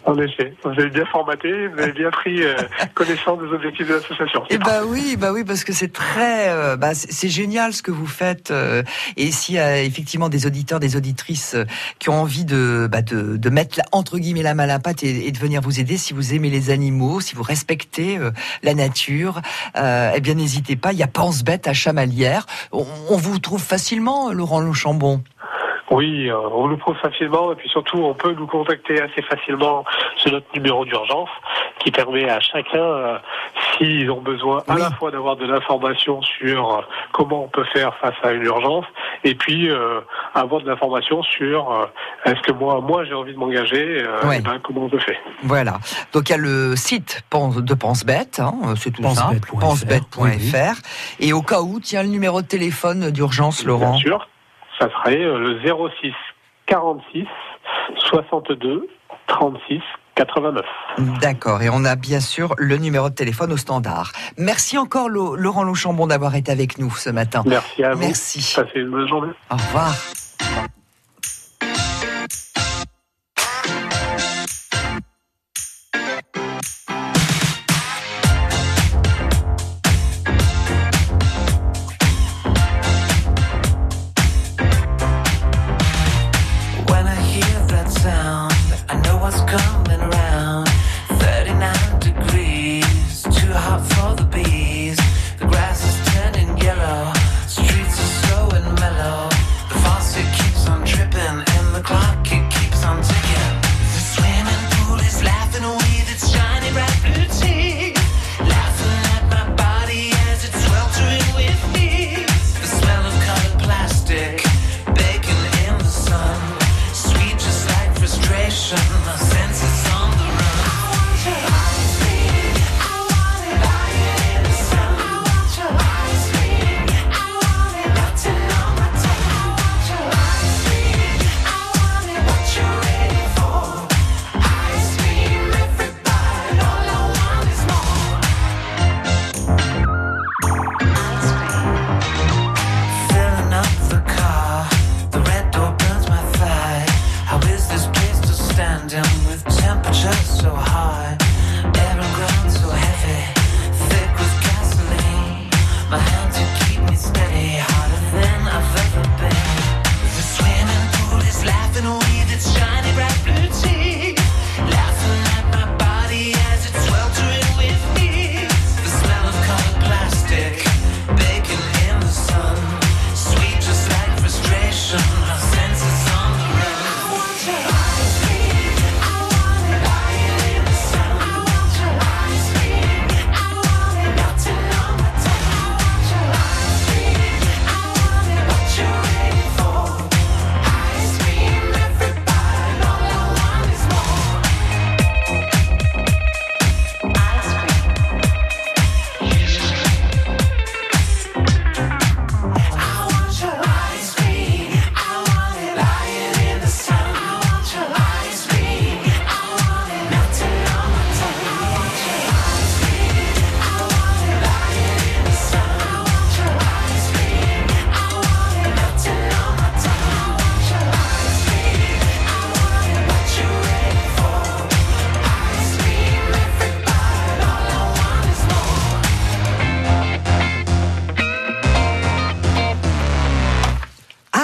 [0.05, 2.55] En effet, vous avez bien formaté, vous avez bien pris euh,
[2.95, 4.43] connaissance des objectifs de l'association.
[4.49, 7.91] Eh bah oui, bah oui, parce que c'est très, euh, bah c'est génial ce que
[7.91, 8.51] vous faites.
[8.51, 8.83] euh,
[9.19, 11.57] et s'il y a effectivement des auditeurs, des auditrices
[11.99, 14.79] qui ont envie de, bah de, de mettre la- entre guillemets la main à la
[14.79, 18.19] pâte et, et de venir vous aider, si vous aimez les animaux, si vous respectez
[18.63, 19.43] la nature,
[19.77, 20.93] eh bien n'hésitez pas.
[20.93, 22.47] Il y a Pense Bête à Chamalières.
[22.73, 25.23] On, on vous trouve facilement, Laurent Lechambon.
[25.91, 29.85] Oui, euh, on nous trouve facilement et puis surtout on peut nous contacter assez facilement
[30.17, 31.31] sur notre numéro d'urgence
[31.79, 33.19] qui permet à chacun, euh,
[33.77, 34.81] s'ils ont besoin à Oui.
[34.83, 36.81] la fois d'avoir de l'information sur euh,
[37.13, 38.85] comment on peut faire face à une urgence
[39.25, 40.01] et puis euh,
[40.35, 41.87] avoir de l'information sur euh,
[42.25, 44.39] est-ce que moi, moi j'ai envie de m'engager, euh, Ouais.
[44.39, 45.19] et ben, comment je fais.
[45.43, 45.79] Voilà.
[46.13, 50.19] Donc il y a le site Pense- de PenseBête, hein, c'est tout simple, Pensebête.fr.
[50.19, 50.81] pensebête.fr.
[51.21, 53.93] Et au cas où, tiens le numéro de téléphone d'urgence, Laurent.
[53.93, 54.29] Bien sûr,
[54.79, 55.61] ça serait euh, le
[56.01, 56.13] 06
[56.67, 57.27] 46
[57.97, 58.89] 62
[59.27, 59.81] 36
[60.19, 60.65] 89.
[61.21, 61.63] D'accord.
[61.63, 64.13] Et on a bien sûr le numéro de téléphone au standard.
[64.37, 67.43] Merci encore, Laurent Lauchambon, d'avoir été avec nous ce matin.
[67.47, 68.01] Merci à vous.
[68.01, 68.55] Merci.
[68.57, 69.33] Passez une bonne journée.
[69.51, 69.95] Au revoir.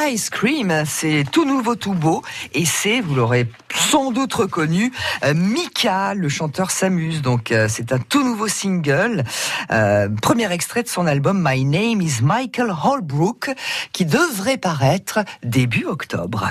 [0.08, 4.92] Ice Cream, c'est tout nouveau, tout beau, et c'est, vous l'aurez sans doute reconnu,
[5.24, 7.22] euh, Mika, le chanteur s'amuse.
[7.22, 9.24] Donc euh, c'est un tout nouveau single,
[9.70, 13.50] euh, premier extrait de son album My Name is Michael Holbrook,
[13.92, 16.50] qui devrait paraître début octobre.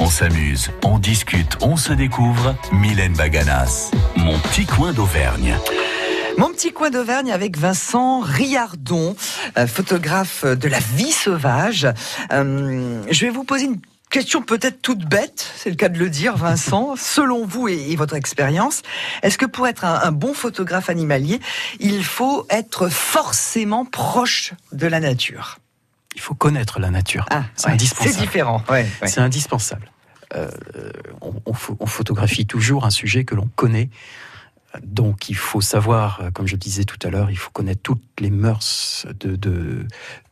[0.00, 2.54] On s'amuse, on discute, on se découvre.
[2.72, 5.56] Mylène Baganas, mon petit coin d'Auvergne.
[6.38, 9.16] Mon petit coin d'Auvergne avec Vincent Riardon,
[9.56, 11.86] euh, photographe de la vie sauvage.
[12.32, 16.10] Euh, je vais vous poser une question peut-être toute bête, c'est le cas de le
[16.10, 16.94] dire, Vincent.
[16.98, 18.82] Selon vous et, et votre expérience,
[19.22, 21.40] est-ce que pour être un, un bon photographe animalier,
[21.80, 25.58] il faut être forcément proche de la nature?
[26.14, 27.24] Il faut connaître la nature.
[27.30, 28.14] Ah, c'est ouais, indispensable.
[28.14, 28.62] C'est différent.
[28.68, 29.08] Ouais, ouais.
[29.08, 29.90] C'est indispensable.
[30.34, 30.50] Euh,
[31.22, 33.88] on, on pho- on photographie toujours un sujet que l'on connaît.
[34.82, 38.02] Donc il faut savoir, euh, comme je disais tout à l'heure, il faut connaître toutes
[38.20, 39.86] les mœurs de, de,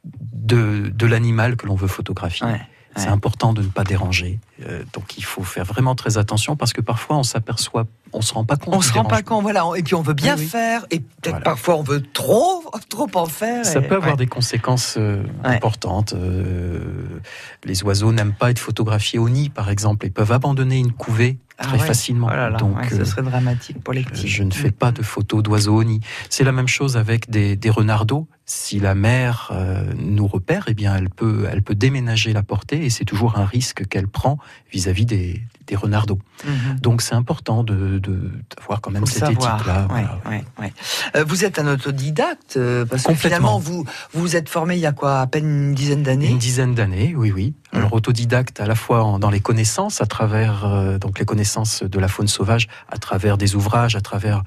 [0.04, 2.46] de, de l'animal que l'on veut photographier.
[2.46, 2.60] Ouais,
[2.96, 3.08] C'est ouais.
[3.12, 4.38] important de ne pas déranger.
[4.66, 8.32] Euh, donc il faut faire vraiment très attention parce que parfois on s'aperçoit, on se
[8.34, 8.74] rend pas compte.
[8.74, 9.64] On se rend pas compte, voilà.
[9.76, 10.48] Et puis on veut bien Oui, oui.
[10.48, 11.44] faire, et peut-être Voilà.
[11.44, 13.64] parfois on veut trop, trop en faire.
[13.66, 14.16] Ça et- peut avoir ouais.
[14.16, 15.56] des conséquences euh, Ouais.
[15.56, 16.12] importantes.
[16.14, 17.20] Euh,
[17.64, 20.06] les oiseaux n'aiment pas être photographiés au nid, par exemple.
[20.06, 21.86] Ils peuvent abandonner une couvée Ah très ouais.
[21.86, 22.28] facilement.
[22.30, 24.28] Oh là là, Donc, ouais, euh, ce serait dramatique pour les petits.
[24.28, 26.00] je ne fais pas de photos d'oiseaux ni.
[26.30, 28.26] C'est la même chose avec des, des renardeaux.
[28.46, 29.50] Si la mère
[29.96, 33.46] nous repère, eh bien, elle peut, elle peut déménager la portée et c'est toujours un
[33.46, 34.36] risque qu'elle prend
[34.70, 36.18] vis-à-vis des, des renardeaux.
[36.46, 36.78] Mhm.
[36.80, 37.98] Donc, c'est important de,
[38.56, 39.86] d'avoir quand même cette éthique-là.
[39.90, 40.20] Ouais, voilà.
[40.28, 40.72] ouais, ouais.
[41.16, 44.86] Euh, vous êtes un autodidacte euh, parce que finalement vous vous êtes formé il y
[44.86, 46.28] a quoi à peine une dizaine d'années.
[46.28, 47.54] Une dizaine d'années, oui, oui.
[47.72, 47.76] Mmh.
[47.78, 51.82] Alors autodidacte à la fois en- dans les connaissances, à travers euh, donc les connaissances
[51.82, 54.42] de la faune sauvage, à travers des ouvrages, à travers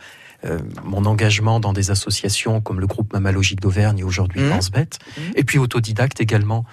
[0.46, 4.50] euh, mon engagement dans des associations comme le groupe Mammalogique d'Auvergne et aujourd'hui Mmh.
[4.52, 5.22] Pense-Bête, Mmh.
[5.36, 6.64] et puis autodidacte également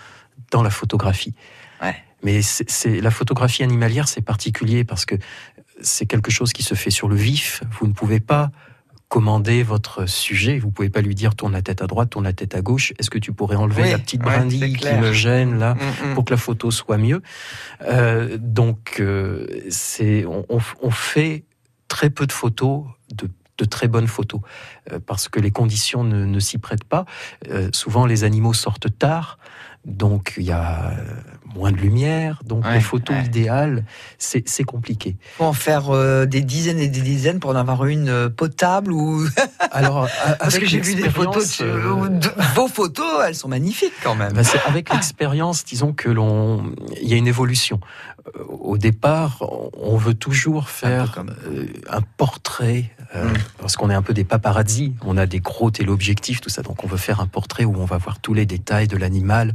[0.50, 1.34] dans la photographie.
[2.24, 2.32] Ouais.
[2.32, 5.14] Mais c'est la photographie animalière, c'est particulier parce que
[5.80, 7.62] c'est quelque chose qui se fait sur le vif.
[7.78, 8.50] Vous ne pouvez pas
[9.08, 10.58] commander votre sujet.
[10.58, 12.92] Vous pouvez pas lui dire tourne la tête à droite, tourne la tête à gauche.
[12.98, 15.00] Est-ce que tu pourrais enlever Oui, la petite ouais, brindille qui clair.
[15.00, 16.14] me gêne là Mhm.
[16.14, 17.22] pour que la photo soit mieux?
[17.82, 21.44] Euh, donc, euh, c'est on, fait
[21.86, 22.84] très peu de photos,
[23.14, 24.40] de, de très bonnes photos,
[24.90, 27.04] euh, parce que les conditions ne, ne s'y prêtent pas.
[27.72, 29.38] Souvent, les animaux sortent tard,
[29.84, 30.92] donc il y a
[31.54, 32.40] moins de lumière.
[32.44, 33.24] Donc, Ouais, les photos ouais.
[33.24, 33.84] idéales,
[34.18, 35.16] c'est compliqué.
[35.38, 38.92] Faut en faire euh, des dizaines et des dizaines pour en avoir une euh, potable
[38.92, 39.24] ou
[39.70, 43.34] Alors, a- parce que j'ai vu des photos l'expérience, de, euh, de- vos photos, elles
[43.34, 44.32] sont magnifiques quand même.
[44.32, 47.80] Ben, c'est avec l'expérience, disons que l'on, il y a une évolution.
[48.26, 49.38] Euh, Au départ,
[49.76, 53.34] on- veut toujours faire comme- euh, un portrait, euh, Mm.
[53.58, 54.94] parce qu'on est un peu des paparazzi.
[55.02, 56.62] On a des gros téléobjectifs, tout ça.
[56.62, 59.52] Donc, on veut faire un portrait où on va voir tous les détails de l'animal,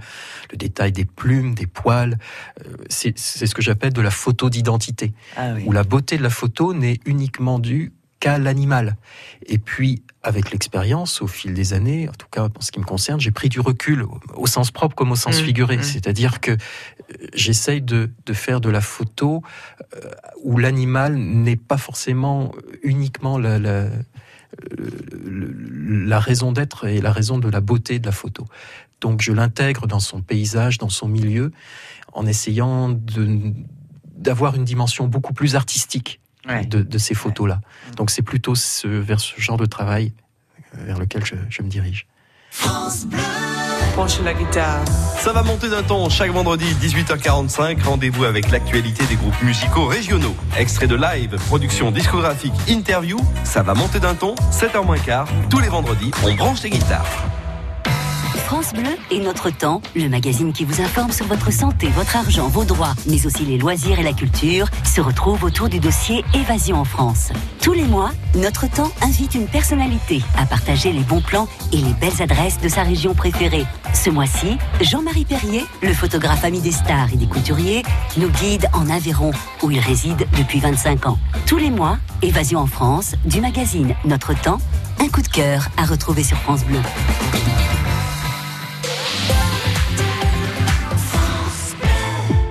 [0.52, 2.18] le détail des plumes, des poils.
[2.62, 5.64] Euh, C'est c'est ce que j'appelle de la photo d'identité Ah oui.
[5.66, 8.98] où la beauté de la photo n'est uniquement due qu'à l'animal.
[9.46, 12.86] Et puis, avec l'expérience, au fil des années, en tout cas pour ce qui me
[12.86, 14.06] concerne, j'ai pris du recul,
[14.36, 15.78] au, sens propre comme au sens Mm, figuré.
[15.78, 15.84] mm.
[15.84, 16.56] C'est-à-dire que euh,
[17.34, 19.42] j'essaye de, de faire de la photo
[19.96, 20.12] euh,
[20.44, 22.52] où l'animal n'est pas forcément
[22.84, 23.88] uniquement la, la,
[24.78, 28.46] la raison d'être et la raison de la beauté de la photo.
[29.02, 31.52] Donc je l'intègre dans son paysage, dans son milieu,
[32.14, 33.54] en essayant de
[34.18, 36.20] d'avoir une dimension beaucoup plus artistique
[36.50, 36.66] Ouais.
[36.66, 37.62] de, de ces photos-là.
[37.96, 40.14] Donc c'est plutôt ce, vers ce genre de travail
[40.76, 42.08] euh, vers lequel je, je me dirige.
[43.96, 44.80] Penchez la guitare.
[45.20, 47.84] Ça va monter d'un ton chaque vendredi 18h45.
[47.84, 50.36] Rendez-vous avec l'actualité des groupes musicaux régionaux.
[50.58, 53.20] Extrait de live, production discographique, interview.
[53.44, 55.28] Ça va monter d'un ton, 7h moins quart.
[55.50, 57.06] Tous les vendredis, on branche les guitares.
[58.50, 62.48] France Bleu et Notre Temps, le magazine qui vous informe sur votre santé, votre argent,
[62.48, 66.78] vos droits, mais aussi les loisirs et la culture, se retrouve autour du dossier Évasion
[66.78, 67.30] en France.
[67.62, 71.94] Tous les mois, Notre Temps invite une personnalité à partager les bons plans et les
[72.02, 73.68] belles adresses de sa région préférée.
[73.94, 77.84] Ce mois-ci, Jean-Marie Perrier, le photographe ami des stars et des couturiers,
[78.18, 79.30] nous guide en Aveyron,
[79.62, 81.20] où il réside depuis 25 ans.
[81.46, 84.58] Tous les mois, Évasion en France, du magazine Notre Temps,
[85.00, 86.80] un coup de cœur à retrouver sur France Bleu.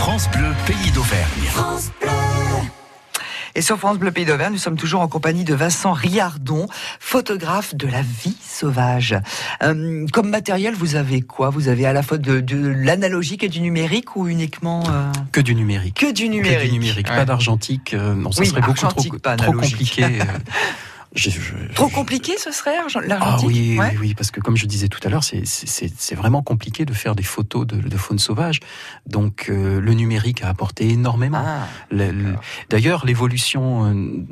[0.00, 1.50] France Bleu, pays d'Auvergne.
[3.54, 6.66] Et sur France Bleu Pays d'Auvergne, nous sommes toujours en compagnie de Vincent Riardon,
[7.00, 9.16] photographe de la vie sauvage.
[9.62, 11.50] Euh, comme matériel, vous avez quoi?
[11.50, 15.40] Vous avez à la fois de, de l'analogique et du numérique ou uniquement euh, Que
[15.40, 15.96] du numérique.
[16.00, 17.16] que du numérique Que du numérique, Ouais.
[17.16, 17.92] pas d'argentique.
[17.94, 19.72] euh, non, ça Oui, serait beaucoup trop, pas trop analogique.
[19.78, 20.06] compliqué.
[21.14, 23.88] je- je- Trop compliqué ce serait argent- Ah l'argentique oui, Ouais.
[23.92, 26.42] oui, oui, parce que comme je disais tout à l'heure, c'est- c'est c'est- c'est vraiment
[26.42, 28.60] compliqué de faire des photos de, de faune sauvage.
[29.06, 31.42] Donc euh, le numérique a apporté énormément.
[31.44, 32.34] Ah, Le- le-
[32.68, 34.24] D'ailleurs, l'évolution euh,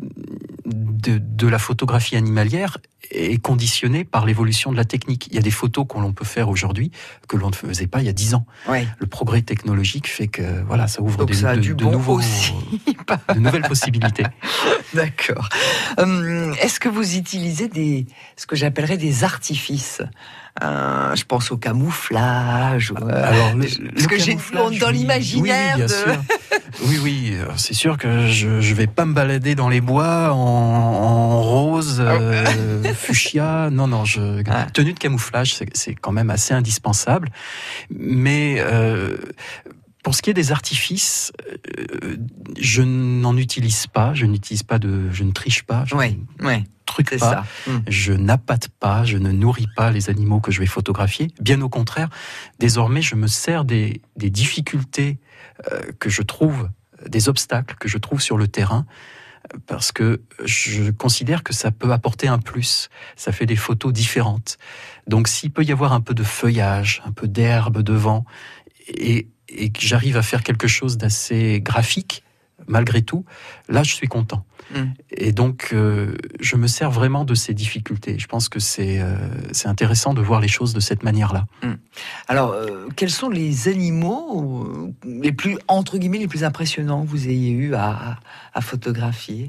[0.66, 2.78] de, de la photographie animalière
[3.10, 5.28] est conditionnée par l'évolution de la technique.
[5.30, 6.90] Il y a des photos qu'on l'on peut faire aujourd'hui
[7.28, 8.44] que l'on ne faisait pas il y a dix ans.
[8.68, 8.86] ouais.
[8.98, 12.20] Le progrès technologique fait que voilà, ça ouvre Donc des, ça de, de bon nouveaux,
[13.34, 14.24] de nouvelles possibilités.
[14.94, 15.48] D'accord.
[15.98, 18.06] Hum, Est-ce que vous utilisez des,
[18.36, 20.02] ce que j'appellerais des artifices?
[20.62, 22.90] Euh, Je pense au camouflage.
[22.92, 26.86] ou, euh, Alors, le, Parce le que j'ai dans l'imaginaire oui, oui, de-.
[26.88, 30.32] Oui, oui, euh, c'est sûr que je je vais pas me balader dans les bois
[30.32, 32.44] en, en rose, euh,
[32.94, 33.68] fuchsia.
[33.70, 34.66] Non, non, je, Ah.
[34.72, 37.30] tenue de camouflage, c'est- c'est quand même assez indispensable.
[37.90, 39.16] Mais euh,
[40.08, 41.32] pour ce qui est des artifices,
[42.02, 42.16] euh,
[42.58, 44.14] je n'en utilise pas.
[44.14, 45.84] Je n'utilise pas de, je ne triche pas.
[45.84, 46.16] Je oui.
[46.86, 47.18] truc pas.
[47.18, 47.44] ça.
[47.66, 47.78] Mm.
[47.88, 51.28] Je n'appâte pas, je ne nourris pas les animaux que je vais photographier.
[51.42, 52.08] Bien au contraire,
[52.58, 55.18] désormais, je me sers des, des difficultés
[55.70, 56.70] euh, que je trouve,
[57.06, 58.86] des obstacles que je trouve sur le terrain,
[59.66, 62.88] parce que je considère que ça peut apporter un plus.
[63.14, 64.56] Ça fait des photos différentes.
[65.06, 68.24] Donc, s'il peut y avoir un peu de feuillage, un peu d'herbe devant,
[68.88, 72.22] et, et que j'arrive à faire quelque chose d'assez graphique,
[72.66, 73.24] malgré tout,
[73.68, 74.44] là, je suis content.
[74.74, 74.82] Mm.
[75.10, 78.18] Et donc, euh, je me sers vraiment de ces difficultés.
[78.18, 79.16] Je pense que c'est euh,
[79.52, 81.46] c'est intéressant de voir les choses de cette manière-là.
[82.26, 87.28] Alors, euh, quels sont les animaux les plus, entre guillemets, les plus impressionnants que vous
[87.28, 88.18] ayez eu à,
[88.52, 89.48] à photographier?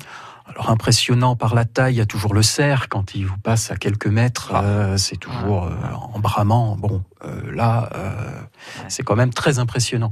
[0.49, 3.71] Alors, impressionnant par la taille, il y a toujours le cerf quand il vous passe
[3.71, 4.51] à quelques mètres.
[4.53, 4.63] Ah.
[4.63, 5.71] euh, c'est toujours euh,
[6.13, 6.75] en bramant.
[6.75, 8.41] Bon, euh, là, euh,
[8.87, 10.11] c'est quand même très impressionnant.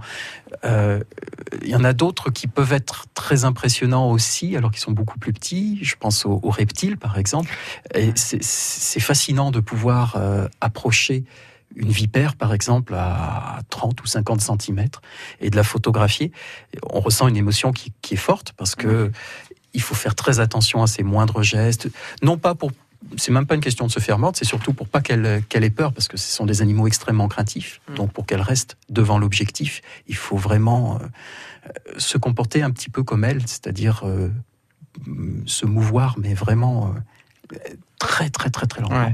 [0.64, 1.02] Euh,
[1.64, 5.18] Il y en a d'autres qui peuvent être très impressionnants aussi, alors qu'ils sont beaucoup
[5.20, 5.80] plus petits.
[5.82, 7.52] Je pense aux, aux reptiles, par exemple.
[7.96, 11.24] Et c'est- fascinant de pouvoir euh, approcher
[11.76, 14.86] une vipère, par exemple, à 30 ou 50 cm
[15.42, 16.32] et de la photographier.
[16.92, 19.12] On ressent une émotion qui, qui est forte parce que
[19.74, 21.90] il faut faire très attention à ses moindres gestes.
[22.22, 22.72] Non pas pour.
[23.16, 25.70] C'est même pas une question de se faire mordre, c'est surtout pour pas qu'elle ait
[25.70, 27.80] peur, parce que ce sont des animaux extrêmement craintifs.
[27.90, 27.96] Mm.
[27.96, 31.06] Donc pour qu'elle reste devant l'objectif, il faut vraiment euh,
[31.68, 34.30] euh, se comporter un petit peu comme elle, c'est-à-dire euh,
[35.46, 36.94] se mouvoir, mais vraiment
[37.54, 37.58] euh,
[38.00, 39.12] très très très très lentement.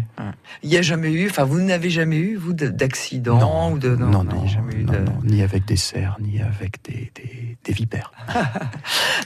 [0.61, 3.79] Il n'y a jamais eu, enfin, vous n'avez jamais eu, vous, de- d'accident Non, ou
[3.79, 3.95] de.
[3.95, 7.11] non, a non, jamais eu non, de- non, ni avec des cerfs, ni avec des,
[7.15, 8.11] des, des vipères.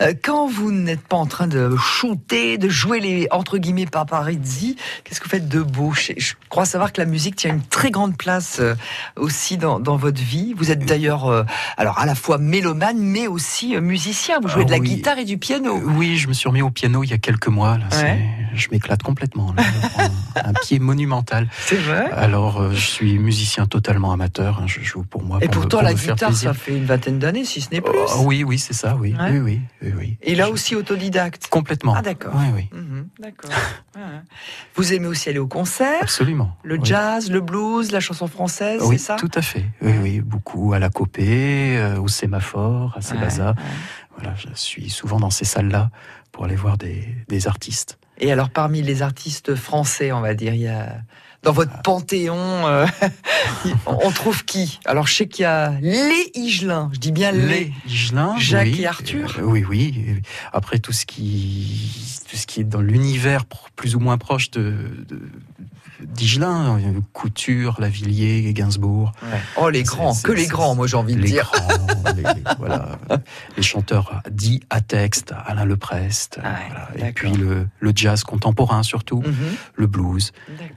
[0.02, 4.76] Euh, Quand vous n'êtes pas en train de shooter, de jouer les entre guillemets paparazzi,
[5.04, 7.64] qu'est-ce que vous faites de beau je, je crois savoir que la musique tient une
[7.64, 8.76] très grande place euh,
[9.16, 10.54] aussi dans, dans votre vie.
[10.56, 11.44] Vous êtes d'ailleurs, euh,
[11.78, 14.40] alors à la fois mélomane, mais aussi musicien.
[14.40, 14.88] Vous jouez Ah de la oui.
[14.90, 15.82] guitare et du piano.
[15.84, 17.80] Oui, je me suis remis au piano il y a quelques mois.
[17.80, 18.20] Là, Ouais.
[18.54, 19.47] Je m'éclate complètement.
[19.54, 19.64] Là.
[20.44, 21.48] Un, un pied monumental.
[21.66, 22.10] C'est vrai.
[22.12, 24.60] Alors, euh, je suis musicien totalement amateur.
[24.60, 25.40] hein, Je joue pour moi.
[25.42, 27.82] Et pour me- pourtant, pour la guitare, ça fait une vingtaine d'années, si ce n'est
[27.82, 27.98] plus.
[28.16, 29.16] Oh, oui, oui, c'est ça, oui.
[29.20, 29.32] Ouais.
[29.32, 30.18] Oui, oui, oui, oui.
[30.22, 31.48] Et là aussi autodidacte.
[31.50, 31.94] Complètement.
[31.98, 32.34] Ah d'accord.
[32.36, 33.52] Oui, oui, Mhm, d'accord.
[33.96, 34.02] Ouais.
[34.76, 36.56] Vous aimez aussi aller au concert, absolument.
[36.64, 36.82] le Oui.
[36.84, 39.16] jazz, le blues, la chanson française, Oui, c'est ça?
[39.16, 39.66] tout à fait.
[39.82, 43.56] Oui, oui, beaucoup à la Copée, euh, au sémaphore, à Sébaza.
[44.18, 45.90] Voilà, je suis souvent dans ces salles-là
[46.32, 47.98] pour aller voir des, des artistes.
[48.20, 50.98] Et alors, parmi les artistes français, on va dire, il y a
[51.44, 51.82] dans votre Ah.
[51.84, 52.86] panthéon, euh,
[53.86, 54.80] on trouve qui?
[54.86, 56.90] Alors, je sais qu'il y a les Higelin.
[56.94, 57.48] Je dis bien les.
[57.48, 58.82] Les Higelin, Jacques oui.
[58.82, 59.36] et Arthur.
[59.40, 60.22] Euh, oui, oui.
[60.52, 64.74] Après tout ce qui, tout ce qui est dans l'univers plus ou moins proche de,
[65.08, 65.22] de
[66.04, 69.12] d'Higelin, euh, Couture, Lavillier, Gainsbourg.
[69.58, 71.52] Oh, les grands, que les grands, moi j'ai envie de les dire.
[71.54, 72.24] grands, les,
[72.60, 73.00] voilà,
[73.56, 76.56] les chanteurs dits à texte, Alain Leprest, Ah ouais,
[76.94, 77.10] voilà.
[77.10, 80.32] et puis le, le jazz contemporain surtout, Mhm, le blues,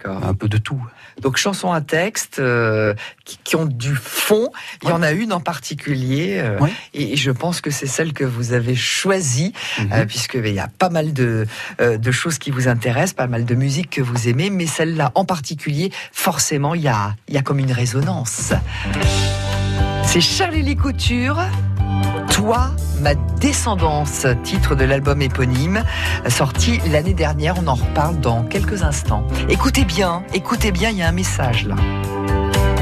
[0.04, 0.82] un peu de tout.
[1.20, 4.48] Donc, chansons à texte euh, qui, qui ont du fond.
[4.82, 6.58] Il y en a une en particulier, euh,
[6.94, 9.52] et je pense que c'est celle que vous avez choisie,
[9.92, 11.46] euh, puisque il y a pas mal de,
[11.78, 15.24] de choses qui vous intéressent, pas mal de musique que vous aimez, mais celle-là en
[15.24, 18.52] particulier, forcément, il y a, comme une résonance.
[20.04, 21.38] C'est Charlie Couture.
[22.32, 22.70] Toi,
[23.00, 25.84] ma descendance, titre de l'album éponyme,
[26.28, 27.54] sorti l'année dernière.
[27.62, 29.26] On en reparle dans quelques instants.
[29.48, 31.74] Écoutez bien, écoutez bien, il y a un message là.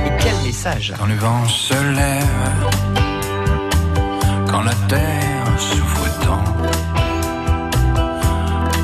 [0.06, 0.94] Et quel message?
[0.98, 2.24] Quand le vent se lève,
[4.48, 6.44] quand la terre souffre tant,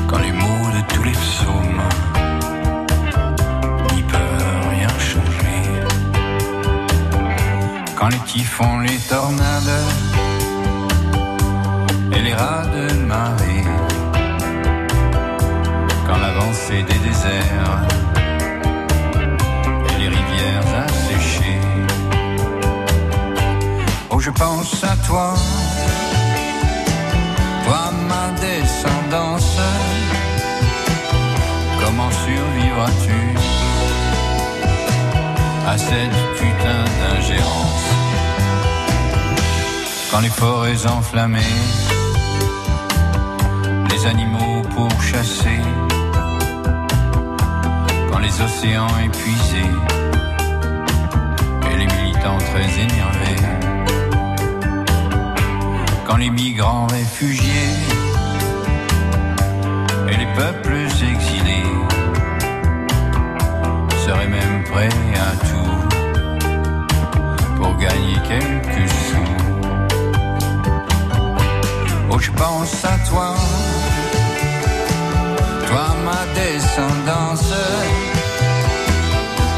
[0.07, 1.81] quand les mots de tous les psaumes
[8.05, 9.79] quand les typhons, les tornades
[12.11, 13.63] et les rats de marée,
[16.05, 17.81] quand l'avancée des déserts
[19.89, 21.61] et les rivières asséchées.
[24.11, 25.33] Oh, je pense à toi,
[27.65, 29.57] toi ma descendance.
[31.83, 33.21] Comment survivras-tu
[35.67, 37.84] à cette putain d'ingérence?
[40.11, 41.39] Quand les forêts enflammées,
[43.91, 45.61] les animaux pourchassés,
[48.11, 49.71] quand les océans épuisés
[51.71, 53.41] et les militants très énervés,
[56.05, 57.73] quand les migrants réfugiés
[60.07, 61.73] et les peuples exilés
[64.05, 65.55] seraient même prêts à tout
[67.57, 69.44] pour gagner quelques sous.
[72.11, 73.35] Oh, je pense à toi,
[75.67, 77.53] toi ma descendance.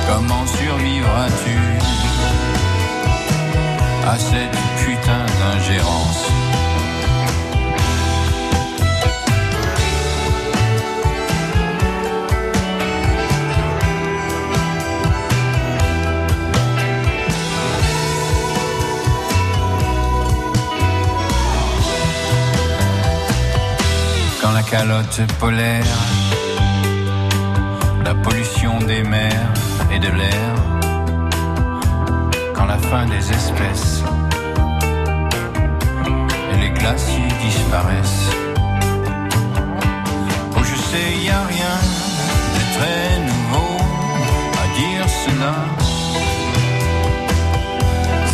[0.07, 1.57] Comment survivras-tu
[4.07, 6.46] à cette putain d'ingérence?
[24.69, 25.85] Calotte polaire,
[28.03, 29.53] la pollution des mers
[29.91, 30.53] et de l'air,
[32.53, 34.03] quand la fin des espèces
[36.51, 38.31] et les glaciers disparaissent.
[40.55, 41.77] Oh, je sais, y a rien
[42.57, 43.77] de très nouveau
[44.63, 45.55] à dire cela.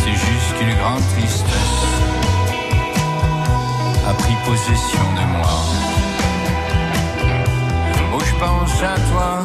[0.00, 1.80] C'est juste qu'une grande tristesse
[4.08, 5.93] a pris possession de moi.
[8.40, 9.44] Pense à toi,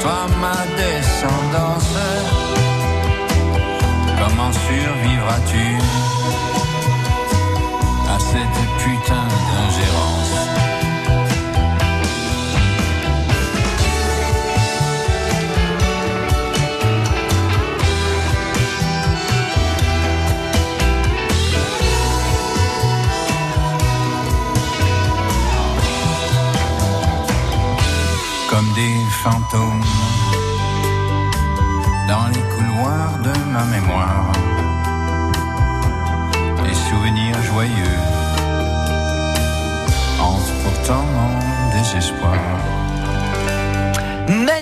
[0.00, 1.94] toi ma descendance.
[4.18, 5.66] Comment survivras-tu
[8.08, 10.67] à cette putain d'ingérence?
[32.08, 34.32] Dans les couloirs de ma mémoire.
[36.64, 37.98] Des souvenirs joyeux
[40.20, 42.87] hantent pourtant mon désespoir.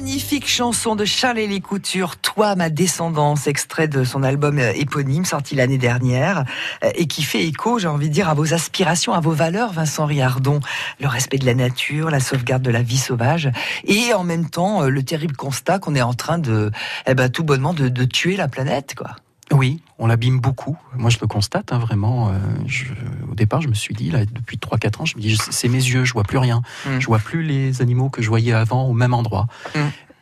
[0.07, 5.57] Magnifique chanson de Charles-Élie Couture, Toi ma descendance, extrait de son album euh, éponyme sorti
[5.57, 6.45] l'année dernière
[6.85, 9.73] euh, et qui fait écho, j'ai envie de dire, à vos aspirations, à vos valeurs,
[9.73, 10.61] Vincent Riardon.
[11.01, 13.51] Le respect de la nature, la sauvegarde de la vie sauvage
[13.83, 16.71] et en même temps euh, le terrible constat qu'on est en train de,
[17.09, 19.17] eh ben, tout bonnement, de, de tuer la planète, quoi.
[19.53, 20.77] Oui, on l'abîme beaucoup.
[20.97, 22.29] Moi, je le constate hein, vraiment.
[22.31, 22.33] euh,
[22.67, 22.87] je-
[23.31, 25.79] au départ, je me suis dit, là, depuis 3-4 ans, je me dis, c'est mes
[25.79, 26.63] yeux, je vois plus rien.
[26.85, 26.99] Mm.
[26.99, 29.47] Je vois plus les animaux que je voyais avant au même endroit.
[29.75, 29.79] Mm.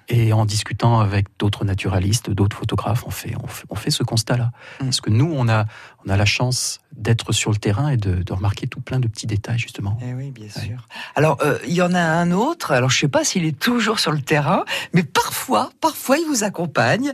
[0.08, 4.02] Et en discutant avec d'autres naturalistes, d'autres photographes, on fait, on fait, on fait ce
[4.02, 4.50] constat-là.
[4.80, 4.84] Mm.
[4.84, 5.64] Parce que nous, on a,
[6.04, 9.08] on a la chance d'être sur le terrain et de, de remarquer tout plein de
[9.08, 9.98] petits détails, justement.
[10.02, 10.86] Eh oui, bien sûr.
[11.16, 12.72] Alors, euh, il y en a un autre.
[12.72, 16.44] Alors, je sais pas s'il est toujours sur le terrain, mais parfois, parfois, il vous
[16.44, 17.12] accompagne.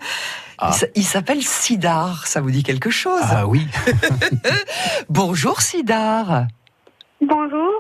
[0.59, 0.77] Ah.
[0.95, 2.27] Il Il s'appelle Sidar.
[2.27, 3.23] Ça vous dit quelque chose?
[3.23, 3.67] Ah oui,
[5.09, 6.47] Bonjour Sidar.
[7.21, 7.73] Bonjour.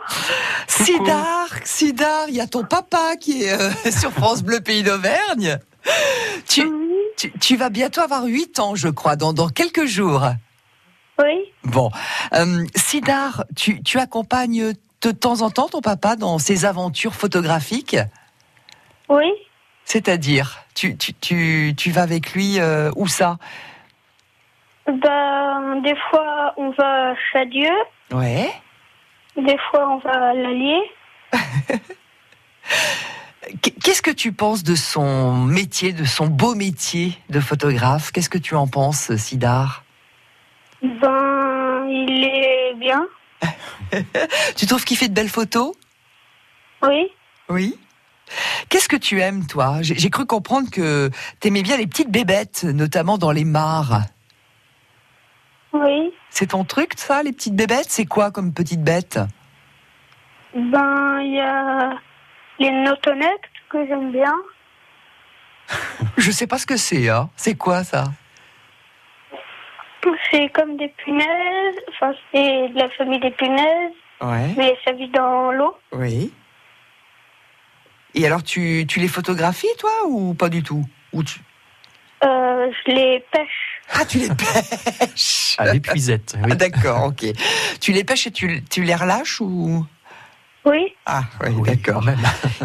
[0.67, 5.59] Sidar, Sidar, il y a ton papa qui est euh, sur France Bleu Pays d'Auvergne.
[6.47, 6.69] Tu,
[7.17, 10.23] tu, tu vas bientôt avoir 8 ans, je crois, dans, dans quelques jours.
[11.19, 11.39] Oui.
[11.65, 11.91] Bon,
[12.35, 14.73] euh, Sidar, tu, tu accompagnes
[15.03, 17.97] de temps en temps ton papa dans ses aventures photographiques?
[19.09, 19.27] Oui.
[19.85, 23.39] C'est-à-dire, tu, tu, tu, tu vas avec lui euh, où ça?
[24.87, 27.71] Ben, des fois, on va à Chadieu.
[28.13, 28.51] Ouais.
[29.37, 30.81] Des fois, on va à l'Allier.
[33.63, 38.13] Qu- Qu'est-ce que tu penses de son métier, de son beau métier de photographe?
[38.13, 39.85] Qu'est-ce que tu en penses, Sidar?
[40.83, 43.07] Ben, il est bien.
[44.57, 45.73] Tu trouves qu'il fait de belles photos?
[46.83, 47.09] Oui.
[47.49, 47.77] Oui.
[48.69, 49.79] Qu'est-ce que tu aimes, toi?
[49.83, 51.11] J'ai j'ai cru comprendre que
[51.41, 54.03] t'aimais bien les petites bébêtes, notamment dans les mares.
[55.73, 56.13] Oui.
[56.31, 57.87] C'est ton truc, ça, les petites bébêtes?
[57.89, 59.19] C'est quoi comme petites bêtes?
[60.55, 61.91] Ben, il y a
[62.59, 64.35] les notonettes que j'aime bien.
[66.17, 67.31] Je sais pas ce que c'est, hein.
[67.37, 68.05] C'est quoi, ça?
[70.31, 71.77] C'est comme des punaises.
[71.89, 73.93] Enfin, c'est de la famille des punaises.
[74.21, 74.55] Ouais.
[74.57, 75.77] Mais ça vit dans l'eau.
[75.93, 76.33] Oui.
[78.15, 80.85] Et alors, tu, tu les photographies, toi, ou pas du tout?
[81.13, 81.41] Ou tu...
[82.25, 83.70] Euh, je les pêche.
[83.93, 86.35] Ah, tu les pêches à l'épuisette.
[86.43, 86.51] oui.
[86.53, 87.27] Ah, D'accord, ok.
[87.81, 89.85] Tu les pêches et tu, tu les relâches ou?
[90.67, 90.93] Oui.
[91.07, 92.05] Ah, oui, Oui, d'accord.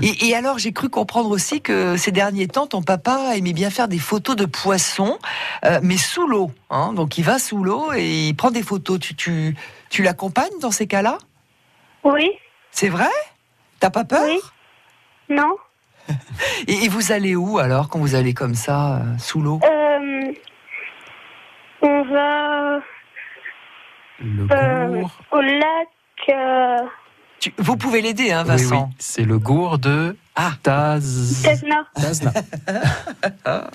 [0.02, 3.70] Et, et alors, j'ai cru comprendre aussi que ces derniers temps, ton papa aimait bien
[3.70, 5.18] faire des photos de poissons,
[5.64, 6.52] euh, mais sous l'eau.
[6.70, 9.00] Hein Donc, il va sous l'eau et il prend des photos.
[9.00, 9.56] Tu, tu,
[9.90, 11.18] tu l'accompagnes dans ces cas-là?
[12.04, 12.30] Oui.
[12.72, 13.10] C'est vrai?
[13.80, 14.26] T'as pas peur?
[14.26, 14.40] Oui.
[15.30, 15.56] Non.
[16.68, 19.60] et, et vous allez où alors quand vous allez comme ça, euh, sous l'eau?
[19.64, 20.32] Euh,
[21.86, 22.80] on va
[24.20, 25.12] Le euh, gour.
[25.32, 25.88] au lac.
[26.30, 26.78] euh,
[27.40, 30.52] Tu- Vous pouvez l'aider, hein, Oui, oui, Vincent c'est le gour de Ah.
[30.64, 31.42] Taz...
[31.44, 31.86] Tesna.
[31.96, 32.32] Tazna.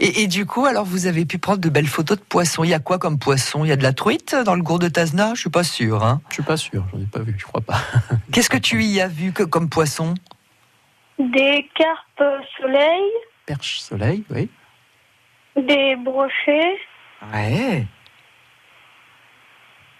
[0.00, 2.64] Et, et du coup, alors vous avez pu prendre de belles photos de poissons.
[2.64, 3.64] Il y a quoi comme poisson?
[3.64, 6.04] Il y a de la truite dans le gourd de Tazna Je suis pas sûr.
[6.04, 6.20] Hein.
[6.30, 7.78] Je suis pas sûr, j'en ai pas vu, je crois pas.
[8.32, 10.14] Qu'est-ce que tu y as vu que, comme poisson?
[11.18, 13.02] Des carpes soleil,
[13.46, 14.48] Perche soleil, oui.
[15.62, 16.78] Des brochets.
[17.32, 17.86] Ouais.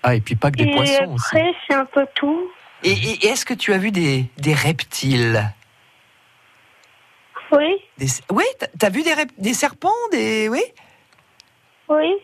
[0.03, 1.27] Ah, et puis pas que des et poissons aussi.
[1.37, 2.51] après, c'est un peu tout.
[2.83, 5.53] Et, et- et est-ce que tu as vu des, des reptiles?
[7.53, 8.45] Oui, Des- Oui,
[8.79, 10.49] t'as- vu des, des serpents des...
[10.49, 10.63] Oui?
[11.89, 12.15] Oui,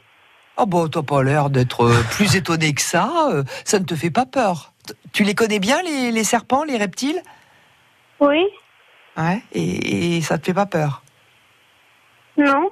[0.56, 3.28] Oh bon, t'as pas l'air d'être euh, plus étonné que ça.
[3.30, 4.72] euh, Ça ne te fait pas peur.
[5.12, 7.20] Tu les connais bien, les, les serpents, les reptiles?
[8.20, 8.46] Oui,
[9.18, 9.42] Ouais.
[9.52, 11.02] Et, et ça te fait pas peur?
[12.38, 12.70] Non,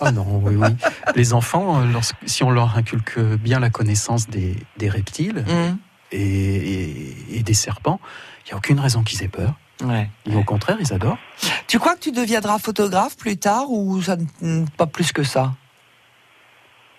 [0.00, 0.68] Ah non, oui, oui.
[1.14, 5.78] Les enfants, euh, lorsque- si on leur inculque bien la connaissance des, des reptiles Hum,
[6.12, 8.00] et, et- et des serpents,
[8.44, 9.54] il n'y a aucune raison qu'ils aient peur.
[9.82, 10.10] Ouais.
[10.26, 11.18] Et au contraire, ils adorent.
[11.66, 15.52] Tu crois que tu deviendras photographe plus tard ou ça, ne- pas plus que ça?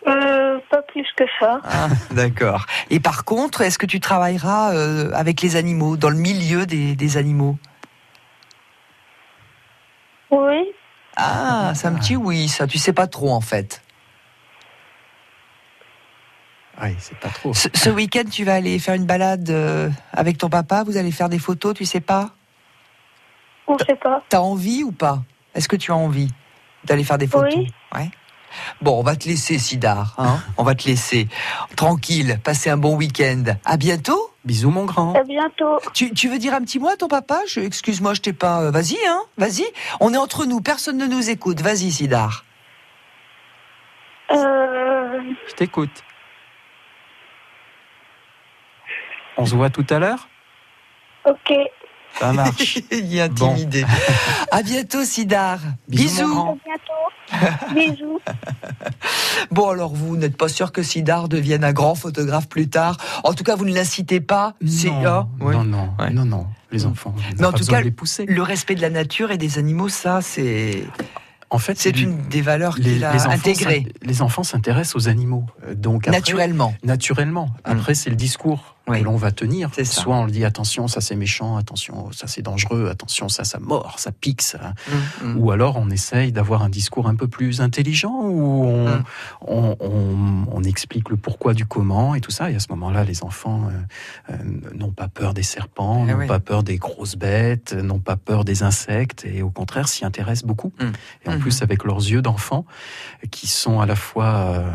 [0.07, 1.59] Euh, pas plus que ça.
[1.63, 2.65] Ah, D'accord.
[2.89, 6.95] Et par contre, est-ce que tu travailleras euh, avec les animaux, dans le milieu des,
[6.95, 7.57] des animaux?
[10.31, 10.71] Oui,
[11.15, 12.67] Ah, c'est un petit oui, ça.
[12.67, 13.81] Tu sais pas trop en fait.
[16.81, 17.53] Oui, c'est pas trop.
[17.53, 20.83] Ce, ce week-end, tu vas aller faire une balade euh, avec ton papa.
[20.83, 22.31] Vous allez faire des photos, tu sais pas?
[23.67, 24.23] On sait pas.
[24.29, 25.21] T'as envie ou pas?
[25.53, 26.31] Est-ce que tu as envie
[26.85, 27.53] d'aller faire des photos?
[27.55, 27.71] Oui.
[27.93, 28.09] Ouais.
[28.81, 30.15] Bon, on va te laisser, Sidar.
[30.17, 31.27] Hein on va te laisser.
[31.75, 33.43] Tranquille, passer un bon week-end.
[33.63, 34.30] À bientôt.
[34.43, 35.13] Bisous, mon grand.
[35.13, 35.79] À bientôt.
[35.93, 37.41] Tu, tu veux dire un petit mot à ton papa?
[37.55, 38.61] Excuse-moi, je t'ai pas.
[38.63, 39.65] euh, Vas-y, hein Vas-y.
[39.99, 41.61] On est entre nous, personne ne nous écoute.
[41.61, 42.43] Vas-y, Sidar.
[44.31, 46.03] Euh, Je t'écoute.
[49.37, 50.27] On se voit tout à l'heure?
[51.25, 51.53] Ok.
[52.21, 52.79] Ça marche.
[52.91, 53.51] Il est Bon.
[53.51, 53.83] intimidé.
[54.51, 55.59] à bientôt, Sidar.
[55.89, 56.27] Bisous, Bisous.
[56.27, 56.57] mon À grand.
[56.65, 57.95] bientôt.
[57.95, 58.19] Bisous.
[59.51, 62.97] Bon, alors vous n'êtes pas sûr que Sidar devienne un grand photographe plus tard.
[63.23, 64.53] En tout cas, vous ne l'incitez pas.
[64.61, 65.53] Non, ah, oui.
[65.55, 66.09] non, non, Ouais.
[66.11, 67.13] non, non, les enfants.
[67.17, 68.25] on n'a Mais en tout cas, les pousser.
[68.25, 70.83] le respect de la nature et des animaux, ça, c'est
[71.49, 74.95] En fait, c'est une des valeurs les, qu'il a les enfants intégrées les enfants s'intéressent
[74.95, 75.45] aux animaux.
[75.67, 76.73] Euh, Donc après- naturellement.
[76.83, 77.49] Naturellement.
[77.65, 78.99] Après, c'est le discours Oui.
[78.99, 79.69] que l'on va tenir.
[79.83, 83.59] Soit on le dit attention, ça c'est méchant, attention, ça c'est dangereux, attention, ça ça
[83.59, 84.73] mord, ça pique, ça.
[85.23, 85.37] Mm, mm.
[85.39, 89.03] Ou alors on essaye d'avoir un discours un peu plus intelligent où on, Mm.
[89.47, 92.51] on, on- on explique le pourquoi du comment et tout ça.
[92.51, 93.69] Et à ce moment-là, les enfants
[94.29, 94.37] euh, euh,
[94.75, 96.27] n'ont pas peur des serpents, Eh n'ont oui.
[96.27, 100.45] pas peur des grosses bêtes, n'ont pas peur des insectes et au contraire s'y intéressent
[100.47, 100.71] beaucoup.
[101.25, 102.65] Et en plus, avec leurs yeux d'enfants,
[103.31, 104.71] qui sont à la fois euh,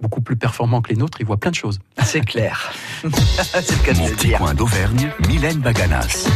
[0.00, 1.78] beaucoup plus performants que les nôtres, ils voient plein de choses.
[2.02, 2.72] C'est clair.
[3.02, 4.38] c'est le cas de Mon petit dire.
[4.38, 6.26] coin d'Auvergne, Mylène Baganas.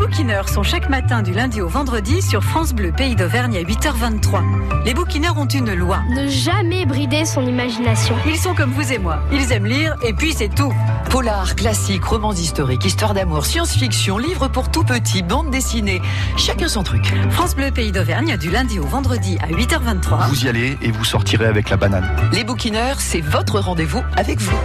[0.00, 4.82] Bouquineurs sont chaque matin du lundi au vendredi sur France Bleu Pays d'Auvergne à 8h23.
[4.86, 6.00] Les bouquineurs ont une loi.
[6.08, 8.16] Ne jamais brider son imagination.
[8.26, 9.18] Ils sont comme vous et moi.
[9.30, 10.72] Ils aiment lire et puis c'est tout.
[11.10, 16.00] Polar, classique, romans historiques, histoire d'amour, science-fiction, livres pour tout petit, bande dessinée.
[16.38, 17.12] Chacun son truc.
[17.30, 20.28] France Bleu Pays d'Auvergne du lundi au vendredi à 8h23.
[20.30, 22.08] Vous y allez et vous sortirez avec la banane.
[22.32, 24.56] Les bouquineurs, c'est votre rendez-vous avec vous.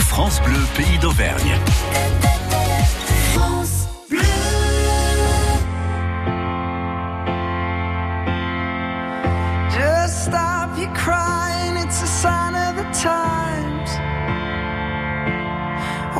[0.00, 1.58] France Bleu, pays d'Auvergne.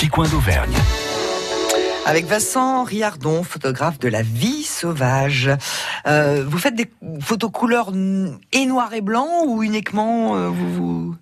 [0.00, 0.72] Petit coin d'Auvergne.
[2.06, 5.50] Avec Vincent Riardon, photographe de la vie sauvage.
[6.06, 6.90] Euh, vous faites des
[7.20, 7.92] photos couleurs
[8.52, 11.14] et noir et blanc ou uniquement euh, vous.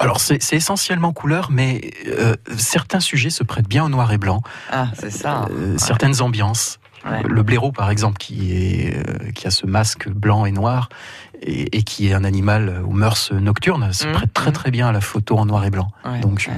[0.00, 4.42] Alors c'est essentiellement couleur, mais euh, certains sujets se prêtent bien au noir et blanc.
[4.72, 5.46] Ah, c'est ça.
[5.76, 6.80] Certaines ambiances.
[7.08, 7.22] Ouais.
[7.22, 10.88] Le blaireau, par exemple, qui, est, qui a ce masque blanc et noir
[11.40, 14.12] et, et qui est un animal aux mœurs nocturnes, se Mhm.
[14.12, 15.92] prête très très bien à la photo en noir et blanc.
[16.04, 16.50] Ouais, Donc,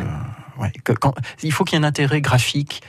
[0.59, 2.83] ouais, que- quand- il faut qu'il y ait un intérêt graphique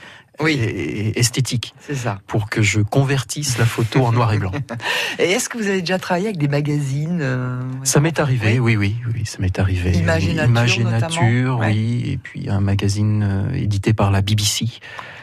[0.46, 2.20] et, et esthétique C'est ça.
[2.28, 4.52] pour que je convertisse la photo en noir et blanc.
[5.18, 8.76] Et est-ce que vous avez déjà travaillé avec des magazines euh, Ça m'est arrivé, oui,
[8.76, 9.90] oui, oui, ça m'est arrivé.
[9.98, 11.66] Image et Nature, Image et notamment Nature, Ouais.
[11.72, 14.66] oui, et puis un magazine euh, édité par la BBC.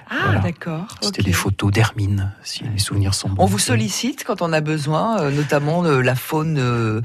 [0.09, 0.39] Ah, Voilà.
[0.41, 0.85] d'accord.
[1.01, 3.41] C'était des photos d'Hermine, si mes souvenirs sont bons.
[3.41, 7.01] On vous sollicite quand on a besoin, euh, notamment de la faune euh,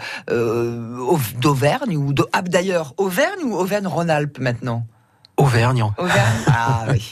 [0.98, 4.84] Au- d'Auvergne ou ah, d'ailleurs Auvergne ou Auvergne-Rhône-Alpes maintenant?
[5.40, 5.82] Auvergne.
[5.96, 6.36] Auvergne.
[6.46, 7.10] Ah oui.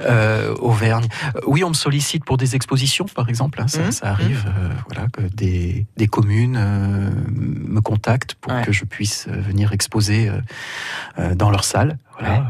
[0.00, 1.06] Euh, Auvergne.
[1.46, 3.60] Oui, on me sollicite pour des expositions, par exemple.
[3.60, 3.92] hein, ça, Mhm.
[3.92, 8.62] ça arrive, euh, voilà, que des, des communes euh, me contactent pour Ouais.
[8.62, 10.30] que je puisse venir exposer
[11.34, 11.98] dans leur salle.
[12.18, 12.44] Voilà,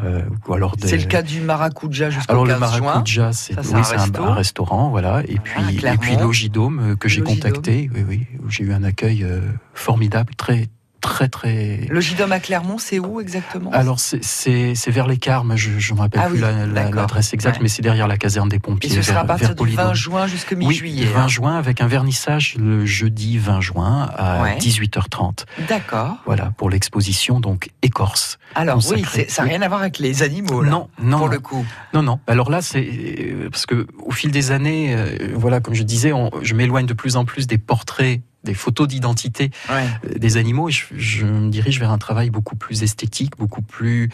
[0.47, 2.81] ou alors des- C'est le cas du Maracuja jusqu'au Alors 15 le.
[2.81, 4.23] Maracuja, c'est oui, un resto.
[4.25, 5.23] un restaurant, voilà.
[5.27, 6.17] Et puis et puis.
[6.17, 9.25] Logidome que j'ai contacté, oui, oui, où j'ai eu un accueil
[9.73, 10.69] formidable, très
[11.05, 11.81] très très.
[11.89, 13.71] Le Gidom à Clermont, c'est où exactement?
[13.73, 17.57] Alors c'est- vers les Carmes, je ne me rappelle Ah plus oui, la- l'adresse exacte,
[17.57, 17.63] Ouais.
[17.65, 18.89] mais c'est derrière la caserne des Et pompiers.
[18.91, 19.95] ce sera à partir du 20 Polydome.
[19.95, 21.07] juin jusqu'à Oui, mi-juillet.
[21.07, 21.29] 20 hein.
[21.29, 24.57] juin avec un vernissage le jeudi 20 juin à Ouais.
[24.59, 25.45] 18h30.
[25.69, 26.17] D'accord.
[26.27, 28.39] Voilà pour l'exposition donc écorce.
[28.55, 30.71] Alors oui, ça n'a rien à voir avec les animaux là.
[30.71, 31.33] Non, non, pour non.
[31.33, 31.67] le coup.
[31.93, 32.21] Non, non.
[32.27, 36.13] Alors là, c'est euh, parce que au fil des années, euh, voilà, comme je disais,
[36.13, 39.87] on- je m'éloigne de plus en plus des portraits, des photos d'identité Ouais.
[40.07, 43.63] euh, des animaux, et je, je me dirige vers un travail beaucoup plus esthétique, beaucoup
[43.63, 44.11] plus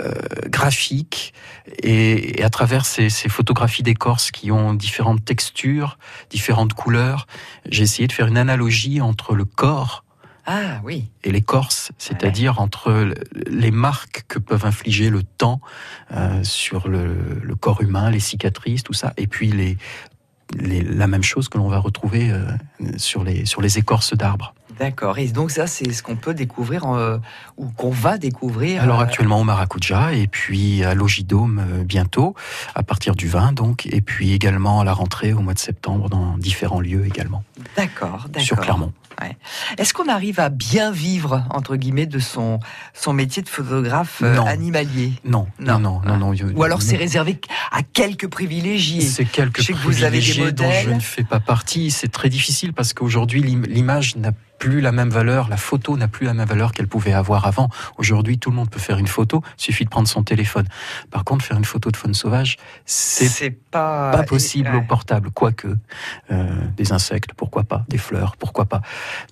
[0.00, 0.12] euh,
[0.48, 1.34] graphique,
[1.82, 5.98] et, et à travers ces, ces photographies d'écorce qui ont différentes textures,
[6.30, 7.26] différentes couleurs,
[7.68, 10.04] j'ai essayé de faire une analogie entre le corps
[10.46, 11.10] Ah oui.
[11.24, 13.14] et l'écorce, c'est-à-dire entre
[13.46, 15.60] les marques que peuvent infliger le temps
[16.12, 19.78] euh, sur le, le corps humain, les cicatrices, tout ça, et puis les,
[20.58, 22.44] les- la même chose que l'on va retrouver euh,
[22.96, 24.54] sur, les, sur les écorces d'arbres.
[24.78, 25.18] D'accord.
[25.18, 27.18] Et donc ça, c'est ce qu'on peut découvrir euh,
[27.56, 28.82] ou qu'on va découvrir.
[28.82, 32.34] Alors euh, actuellement au Maracuja et puis à Logidome euh, bientôt,
[32.74, 36.08] à partir du 20 donc, et puis également à la rentrée au mois de septembre
[36.10, 37.44] dans différents lieux également,
[37.76, 38.42] D'accord, d'accord.
[38.42, 38.92] sur Clermont.
[39.20, 39.36] Ouais.
[39.78, 42.58] Est-ce qu'on arrive à bien vivre entre guillemets de son
[42.94, 44.46] son métier de photographe euh, Non.
[44.46, 45.12] animalier?
[45.24, 46.32] Non, non, non, non, non.
[46.54, 47.40] Ou alors c'est réservé
[47.70, 49.00] à quelques privilégiés.
[49.00, 51.90] C'est quelques sais que vous avez des privilégiés dont je ne fais pas partie.
[51.90, 56.08] C'est très difficile parce qu'aujourd'hui, l'im- l'image n'a plus la même valeur, la photo n'a
[56.08, 57.68] plus la même valeur qu'elle pouvait avoir avant.
[57.98, 60.66] Aujourd'hui, tout le monde peut faire une photo, il suffit de prendre son téléphone.
[61.10, 64.76] Par contre, faire une photo de faune sauvage, c'est pas pas possible ouais.
[64.76, 65.68] au portable, quoique
[66.30, 68.82] euh, des insectes, pourquoi pas, des fleurs, pourquoi pas.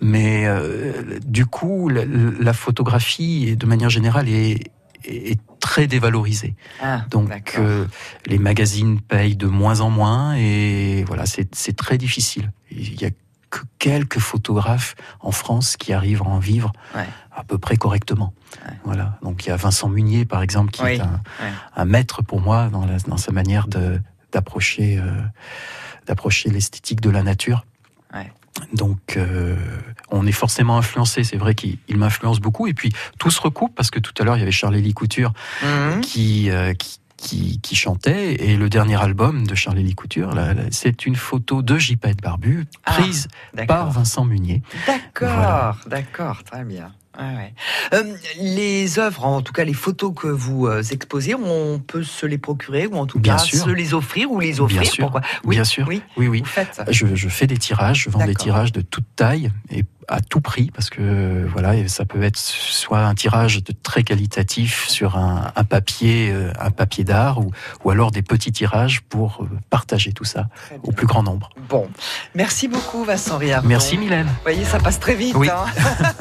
[0.01, 4.71] Mais euh, du coup, la, la photographie, de manière générale, est,
[5.05, 6.55] est très dévalorisée.
[6.83, 7.87] Ah, Donc euh,
[8.27, 12.53] les magazines payent de moins en moins et voilà, c'est c'est très difficile.
[12.71, 13.11] Il y a
[13.53, 17.07] que quelques photographes en France qui arrivent à en vivre Ouais.
[17.31, 18.33] à peu près correctement.
[18.85, 19.19] Voilà.
[19.23, 21.03] Donc il y a Vincent Munier par exemple qui Oui, est
[21.77, 23.67] un, maître pour moi dans, la- dans sa manière
[24.33, 25.21] d'approcher euh,
[26.07, 27.65] d'approcher l'esthétique de la nature.
[28.75, 29.57] Donc, euh,
[30.11, 31.25] on est forcément influencé.
[31.25, 32.67] C'est vrai qu'il il m'influence beaucoup.
[32.67, 35.33] Et puis, tout se recoupe parce que tout à l'heure, il y avait Charlie Couture
[35.63, 36.01] Mhm.
[36.03, 38.35] qui, euh, qui, qui, qui chantait.
[38.45, 42.15] Et le dernier album de Charlie Couture, là, là, c'est une photo de J.P.
[42.23, 43.67] Barbu prise d'accord.
[43.77, 44.63] par Vincent Munier.
[44.87, 45.77] D'accord, Voilà.
[45.87, 46.93] d'accord, très bien.
[47.19, 47.55] Ouais, ouais.
[47.93, 52.25] Euh, les œuvres, en tout cas les photos que vous euh, exposez, on peut se
[52.25, 53.65] les procurer ou en tout Bien cas sûr.
[53.65, 54.81] se les offrir ou les offrir.
[54.81, 55.21] Bien sûr, Pourquoi?
[55.45, 55.87] Oui, bien sûr.
[55.87, 56.43] Oui, Oui, oui.
[56.47, 56.81] faites.
[56.89, 60.41] Je, je fais des tirages, je vends des tirages de toute taille et à tout
[60.41, 65.51] prix parce que voilà, ça peut être soit un tirage de très qualitatif sur un,
[65.57, 67.51] un papier, euh, un papier d'art, ou,
[67.85, 70.49] ou alors des petits tirages pour euh, partager tout ça
[70.83, 71.51] au plus grand nombre.
[71.69, 71.89] Bon,
[72.35, 73.65] merci beaucoup Vincent Riard.
[73.65, 74.27] Merci Mylène.
[74.27, 75.35] Vous voyez, ça passe très vite.
[75.37, 75.49] Oui.
[75.49, 75.65] hein.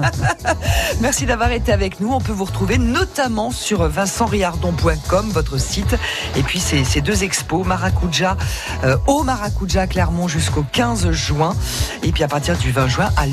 [1.01, 2.11] Merci d'avoir été avec nous.
[2.13, 5.95] On peut vous retrouver notamment sur vincentriardon.com, votre site.
[6.35, 8.37] Et puis ces, ces deux expos, Maracuja,
[8.83, 11.55] euh, au Maracuja Clermont jusqu'au 15 juin.
[12.03, 13.25] Et puis à partir du 20 juin à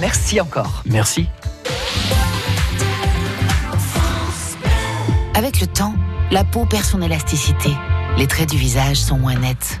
[0.00, 0.82] Merci encore.
[0.86, 1.28] Merci.
[5.34, 5.94] Avec le temps,
[6.30, 7.70] la peau perd son élasticité.
[8.16, 9.80] Les traits du visage sont moins nets.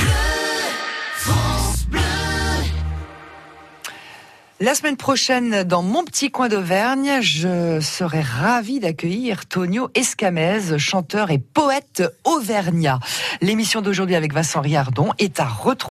[4.61, 11.31] La semaine prochaine, dans mon petit coin d'Auvergne, je serai ravie d'accueillir Tonio Escamez, chanteur
[11.31, 12.99] et poète auvergnat.
[13.41, 15.71] L'émission d'aujourd'hui avec Vincent Riardon est à retrouver